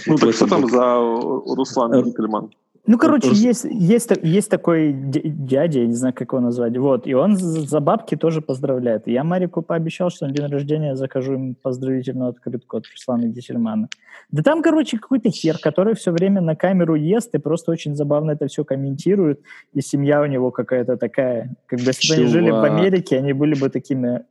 Ну 0.07 0.18
так 0.18 0.35
что 0.35 0.46
там 0.46 0.68
за 0.68 0.99
Руслан 0.99 2.05
Никельман? 2.05 2.51
Ну, 2.87 2.99
короче, 2.99 3.31
есть, 3.33 3.64
есть, 3.64 4.11
есть 4.22 4.51
такой 4.51 4.92
дядя, 4.92 5.81
я 5.81 5.87
не 5.87 5.94
знаю, 5.94 6.14
как 6.14 6.33
его 6.33 6.40
назвать, 6.40 6.77
вот, 6.77 7.07
и 7.07 7.14
он 7.14 7.37
за 7.37 7.81
бабки 7.81 8.16
тоже 8.16 8.40
поздравляет. 8.40 9.09
я 9.09 9.25
Марику 9.25 9.62
пообещал, 9.62 10.11
что 10.11 10.27
на 10.27 10.33
день 10.33 10.46
рождения 10.46 10.94
закажу 10.94 11.35
им 11.35 11.55
поздравительную 11.55 12.31
открытку 12.31 12.77
от 12.77 12.87
Руслана 12.87 13.27
Гесельмана. 13.27 13.88
Да 14.31 14.42
там, 14.42 14.62
короче, 14.62 14.99
какой-то 14.99 15.31
хер, 15.31 15.59
который 15.59 15.94
все 15.94 16.12
время 16.12 16.40
на 16.40 16.55
камеру 16.55 16.94
ест 16.94 17.35
и 17.35 17.38
просто 17.38 17.72
очень 17.72 17.96
забавно 17.96 18.33
это 18.33 18.46
все 18.46 18.64
комментирует, 18.64 19.40
и 19.72 19.81
семья 19.81 20.22
у 20.22 20.27
него 20.27 20.51
какая-то 20.51 20.96
такая, 20.96 21.57
как 21.66 21.81
бы 21.81 21.87
если 21.87 22.14
бы 22.14 22.20
они 22.20 22.31
жили 22.31 22.51
в 22.51 22.62
Америке, 22.62 23.18
они 23.18 23.33
были 23.33 23.59
бы 23.59 23.68
такими 23.68 24.22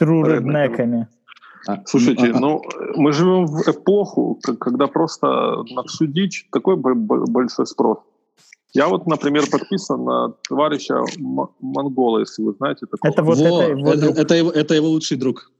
true. 0.00 0.38
А, 1.02 1.06
Слушайте, 1.86 2.32
ну, 2.32 2.60
а, 2.60 2.92
мы 2.96 3.12
живем 3.12 3.46
в 3.46 3.68
эпоху, 3.68 4.40
когда 4.58 4.86
просто 4.86 5.26
на 5.70 5.82
всю 5.84 6.06
дичь 6.06 6.46
такой 6.50 6.76
большой 6.76 7.66
спрос. 7.66 7.98
Я 8.72 8.88
вот, 8.88 9.06
например, 9.06 9.48
подписан 9.50 10.04
на 10.04 10.34
товарища 10.48 11.04
Монгола, 11.60 12.18
если 12.20 12.42
вы 12.42 12.54
знаете. 12.54 12.86
Такого. 12.86 13.12
Это 13.12 13.22
вот 13.22 13.38
Во, 13.38 13.62
это, 13.62 13.70
его 13.70 13.92
это, 13.92 14.06
это, 14.20 14.34
его, 14.34 14.50
это 14.50 14.74
его 14.74 14.88
лучший 14.88 15.16
друг. 15.16 15.52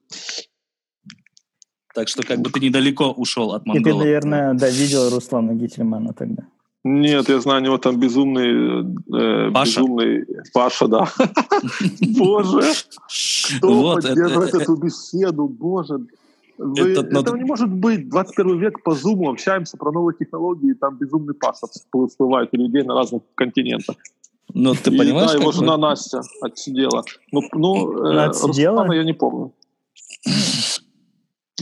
Так 1.94 2.08
что 2.08 2.26
как 2.26 2.40
бы 2.40 2.50
ты 2.50 2.58
недалеко 2.58 3.12
ушел 3.12 3.52
от 3.52 3.66
Монгола. 3.66 3.88
И 3.88 3.92
ты, 3.92 3.98
наверное, 3.98 4.54
да, 4.54 4.68
видел 4.68 5.10
Руслана 5.10 5.52
Гительмана 5.52 6.12
тогда. 6.12 6.42
Нет, 6.86 7.28
я 7.30 7.40
знаю, 7.40 7.62
у 7.62 7.64
него 7.64 7.78
там 7.78 7.98
безумный... 7.98 8.84
Э, 9.10 9.50
Паша? 9.52 9.80
Безумный 9.80 10.26
Паша, 10.52 10.86
да. 10.86 11.08
Боже, 12.18 12.62
кто 13.58 13.94
поддерживает 13.94 14.54
эту 14.54 14.76
беседу? 14.76 15.48
Боже, 15.48 16.00
вы, 16.58 16.92
это, 16.92 17.00
этого 17.00 17.12
надо... 17.12 17.38
не 17.38 17.44
может 17.44 17.72
быть. 17.72 18.08
21 18.08 18.58
век 18.58 18.82
по 18.82 18.94
зуму 18.94 19.30
общаемся 19.30 19.76
про 19.76 19.92
новые 19.92 20.16
технологии, 20.16 20.70
и 20.70 20.74
там 20.74 20.96
безумный 20.96 21.34
Паша 21.34 21.66
всплывает 21.66 22.50
у 22.52 22.56
людей 22.56 22.82
на 22.82 22.94
разных 22.94 23.22
континентах. 23.34 23.96
Ну, 24.52 24.74
ты 24.74 24.90
и, 24.90 24.98
понимаешь, 24.98 25.32
да, 25.32 25.38
его 25.38 25.52
жена 25.52 25.76
Настя 25.76 26.20
отсидела. 26.40 27.02
Ну, 27.32 27.42
ну 27.54 28.06
э, 28.06 28.26
Руслана 28.26 28.92
я 28.92 29.04
не 29.04 29.14
помню. 29.14 29.52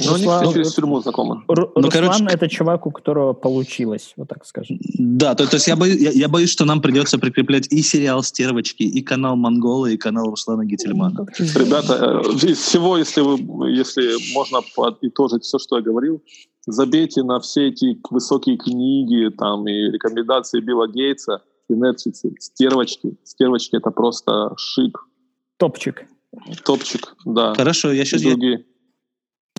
Ну, 0.05 0.13
Руслан, 0.13 0.45
они 0.45 0.53
через 0.53 0.75
тюрьму 0.75 1.01
знакомы. 1.01 1.43
Ру, 1.49 1.73
ну, 1.75 1.83
Руслан 1.83 1.91
короче, 1.93 2.25
это 2.35 2.49
чувак, 2.49 2.87
у 2.87 2.91
которого 2.91 3.33
получилось, 3.33 4.13
вот 4.17 4.29
так 4.29 4.45
скажем. 4.47 4.79
Да, 4.99 5.35
то, 5.35 5.47
то 5.47 5.57
есть 5.57 5.69
я 5.69 5.77
боюсь, 5.77 6.01
я, 6.01 6.11
я 6.11 6.29
боюсь, 6.29 6.51
что 6.51 6.65
нам 6.65 6.81
придется 6.81 7.19
прикреплять 7.19 7.73
и 7.73 7.83
сериал 7.83 8.23
«Стервочки», 8.23 8.83
и 8.83 9.03
канал 9.03 9.37
«Монгола», 9.37 9.87
и 9.87 9.97
канал 9.97 10.31
Руслана 10.31 10.65
Гительмана. 10.65 11.27
Ребята, 11.39 12.23
э, 12.25 12.47
из 12.47 12.59
всего, 12.59 12.99
если, 12.99 13.21
вы, 13.21 13.71
если 13.71 14.35
можно 14.35 14.61
подытожить 14.75 15.45
все, 15.45 15.59
что 15.59 15.77
я 15.77 15.83
говорил, 15.83 16.23
забейте 16.67 17.23
на 17.23 17.41
все 17.41 17.69
эти 17.69 17.99
высокие 18.11 18.57
книги 18.57 19.31
там, 19.37 19.67
и 19.67 19.91
рекомендации 19.91 20.61
Билла 20.61 20.89
Гейтса 20.89 21.43
и 21.69 21.75
Netflix. 21.75 22.31
«Стервочки». 22.39 23.17
«Стервочки»— 23.25 23.77
это 23.79 23.91
просто 23.91 24.55
шик. 24.57 24.99
Топчик. 25.59 26.07
Топчик, 26.65 27.15
да. 27.25 27.55
Хорошо, 27.55 27.93
я 27.93 28.05
сейчас... 28.05 28.23
Другие. 28.23 28.65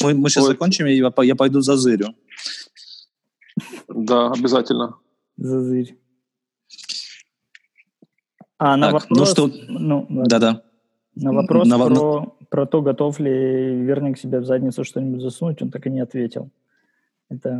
Мы, 0.03 0.13
мы 0.13 0.29
сейчас 0.29 0.45
Ой. 0.45 0.51
закончим, 0.51 0.85
и 0.87 0.93
я, 0.93 1.11
я 1.23 1.35
пойду 1.35 1.61
за 1.61 1.75
зырю. 1.77 2.07
Да, 3.87 4.31
обязательно. 4.31 4.95
Зазырь. 5.37 5.97
А 8.57 8.77
на 8.77 8.91
так, 8.91 9.09
ну 9.09 9.19
вопрос... 9.19 9.37
Ну 9.37 9.47
что... 9.47 9.51
Ну, 9.67 10.07
Да-да. 10.25 10.63
На 11.15 11.31
вопрос 11.31 11.67
на... 11.67 11.77
Про, 11.77 12.35
про 12.49 12.65
то, 12.65 12.81
готов 12.81 13.19
ли 13.19 13.31
верник 13.31 14.17
себе 14.17 14.39
в 14.39 14.45
задницу 14.45 14.83
что-нибудь 14.83 15.21
засунуть, 15.21 15.61
он 15.61 15.69
так 15.69 15.85
и 15.87 15.89
не 15.89 16.01
ответил. 16.01 16.49
Это... 17.29 17.59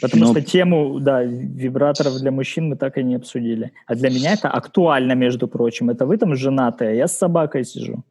Потому 0.00 0.22
Но... 0.22 0.26
Ну. 0.28 0.32
что 0.32 0.42
тему, 0.42 1.00
да, 1.00 1.24
вибраторов 1.24 2.18
для 2.20 2.30
мужчин 2.30 2.68
мы 2.68 2.76
так 2.76 2.98
и 2.98 3.02
не 3.02 3.16
обсудили. 3.16 3.72
А 3.86 3.94
для 3.96 4.10
меня 4.10 4.32
это 4.32 4.48
актуально, 4.48 5.14
между 5.14 5.48
прочим. 5.48 5.90
Это 5.90 6.06
вы 6.06 6.16
там 6.16 6.36
женатые, 6.36 6.90
а 6.90 6.94
я 6.94 7.08
с 7.08 7.18
собакой 7.18 7.64
сижу. 7.64 8.04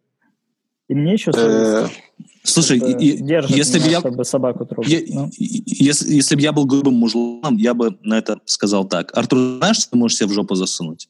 И 0.90 0.96
мне 0.96 1.14
еще 1.14 1.32
э, 1.36 1.88
Слушай, 2.44 2.80
если 3.00 3.80
бы 3.80 3.88
я... 3.88 4.00
Чтобы 4.00 4.26
собаку 4.26 4.66
трогать. 4.66 5.06
Ну. 5.10 5.30
Если, 5.38 6.12
если 6.14 6.36
бы 6.36 6.42
я 6.42 6.52
был 6.52 6.66
грубым 6.66 6.96
мужланом, 6.96 7.58
я 7.58 7.76
бы 7.76 7.98
на 8.02 8.18
это 8.18 8.40
сказал 8.46 8.86
так. 8.86 9.16
Артур, 9.16 9.58
знаешь, 9.60 9.78
что 9.78 9.92
ты 9.92 9.98
можешь 9.98 10.18
себе 10.18 10.30
в 10.30 10.34
жопу 10.34 10.56
засунуть? 10.56 11.08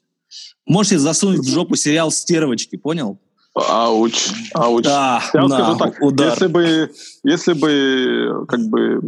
Можешь 0.68 0.90
себе 0.90 1.00
засунуть 1.00 1.40
в 1.40 1.50
жопу 1.50 1.76
сериал 1.76 2.12
«Стервочки», 2.12 2.76
понял? 2.76 3.20
Ауч, 3.56 4.30
ауч. 4.54 4.84
Да, 4.84 5.24
я 5.34 5.48
на, 5.48 5.76
так, 5.76 5.98
удар. 6.02 6.30
Если 6.30 6.48
бы, 6.48 6.92
если 7.24 7.54
бы, 7.54 8.46
как 8.48 8.60
бы, 8.68 9.02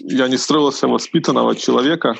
я 0.00 0.28
не 0.28 0.36
строился 0.38 0.88
воспитанного 0.88 1.54
человека, 1.54 2.16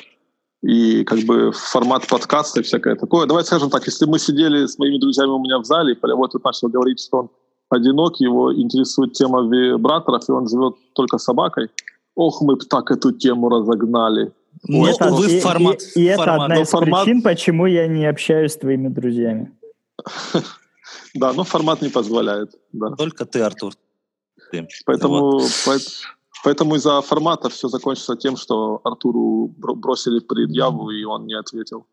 и 0.61 1.03
как 1.05 1.19
бы 1.19 1.51
формат 1.53 2.07
подкаста 2.07 2.59
и 2.59 2.63
всякое 2.63 2.95
такое. 2.95 3.25
Давайте 3.25 3.47
скажем 3.47 3.69
так, 3.69 3.85
если 3.85 4.05
мы 4.05 4.19
сидели 4.19 4.65
с 4.65 4.77
моими 4.77 4.99
друзьями 4.99 5.31
у 5.31 5.39
меня 5.39 5.57
в 5.57 5.63
зале, 5.63 5.93
и 5.93 5.95
Полевой 5.95 6.27
тут 6.29 6.43
начал 6.43 6.67
говорить, 6.67 6.99
что 6.99 7.17
он 7.17 7.29
одинок, 7.69 8.19
его 8.19 8.53
интересует 8.53 9.13
тема 9.13 9.41
вибраторов, 9.41 10.27
и 10.27 10.31
он 10.31 10.47
живет 10.47 10.75
только 10.93 11.17
собакой. 11.17 11.69
Ох, 12.15 12.41
мы 12.41 12.55
бы 12.55 12.65
так 12.65 12.91
эту 12.91 13.11
тему 13.11 13.49
разогнали. 13.49 14.31
Ну, 14.67 14.85
это, 14.85 15.11
увы, 15.11 15.37
и, 15.37 15.39
формат. 15.39 15.81
И, 15.95 16.01
и, 16.01 16.03
и 16.03 16.05
это 16.05 16.35
одна 16.35 16.61
из 16.61 16.69
формат... 16.69 17.03
причин, 17.03 17.21
почему 17.21 17.65
я 17.65 17.87
не 17.87 18.05
общаюсь 18.05 18.53
с 18.53 18.57
твоими 18.57 18.87
друзьями. 18.87 19.51
Да, 21.13 21.33
но 21.33 21.43
формат 21.43 21.81
не 21.81 21.89
позволяет. 21.89 22.51
Да. 22.71 22.91
Только 22.91 23.25
ты, 23.25 23.41
Артур. 23.41 23.73
Ты. 24.51 24.67
Поэтому, 24.85 25.41
поэтому 26.43 26.75
из-за 26.75 27.01
формата 27.01 27.49
все 27.49 27.67
закончится 27.67 28.15
тем, 28.15 28.37
что 28.37 28.79
Артуру 28.83 29.53
бросили 29.57 30.19
предъяву, 30.19 30.91
и 30.91 31.03
он 31.03 31.25
не 31.25 31.33
ответил. 31.33 31.85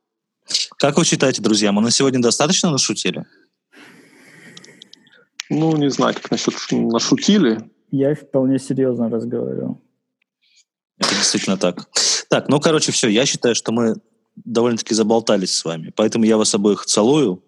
Как 0.79 0.97
вы 0.97 1.05
считаете, 1.05 1.43
друзья, 1.43 1.73
мы 1.73 1.83
на 1.83 1.91
сегодня 1.91 2.21
достаточно 2.21 2.71
нашутили? 2.71 3.27
Ну, 5.51 5.77
не 5.77 5.91
знаю, 5.91 6.15
как 6.15 6.31
насчет 6.31 6.55
нашутили. 6.71 7.71
Я 7.91 8.15
вполне 8.15 8.59
серьезно 8.59 9.09
разговаривал. 9.09 9.81
Это 10.99 11.11
действительно 11.15 11.57
так. 11.57 11.89
Так, 12.29 12.49
ну, 12.49 12.61
короче, 12.61 12.93
все. 12.93 13.09
Я 13.09 13.27
считаю, 13.27 13.55
что 13.55 13.71
мы 13.73 13.95
довольно-таки 14.37 14.95
заболтались 14.95 15.55
с 15.55 15.65
вами. 15.65 15.93
Поэтому 15.95 16.25
я 16.25 16.37
вас 16.37 16.55
обоих 16.55 16.85
целую, 16.87 17.43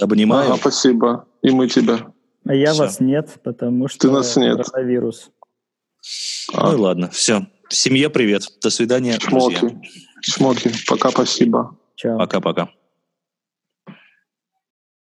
обнимаю. 0.00 0.50
Ага, 0.50 0.58
спасибо. 0.60 1.26
И 1.42 1.50
мы 1.50 1.68
тебя. 1.68 2.12
А 2.46 2.54
я 2.54 2.72
все. 2.72 2.82
вас 2.82 3.00
нет, 3.00 3.30
потому 3.42 3.88
что 3.88 4.00
Ты 4.00 4.10
нас 4.10 4.36
нет. 4.36 4.56
коронавирус. 4.66 5.30
А. 6.52 6.70
Ну 6.70 6.76
и 6.76 6.80
ладно, 6.80 7.10
все. 7.10 7.46
Семье 7.70 8.10
привет. 8.10 8.42
До 8.62 8.70
свидания, 8.70 9.18
Шмотки. 9.18 9.60
друзья. 9.60 9.80
Шмотки. 10.20 10.72
Пока, 10.86 11.10
спасибо. 11.10 11.78
Чао. 11.96 12.18
Пока-пока. 12.18 12.70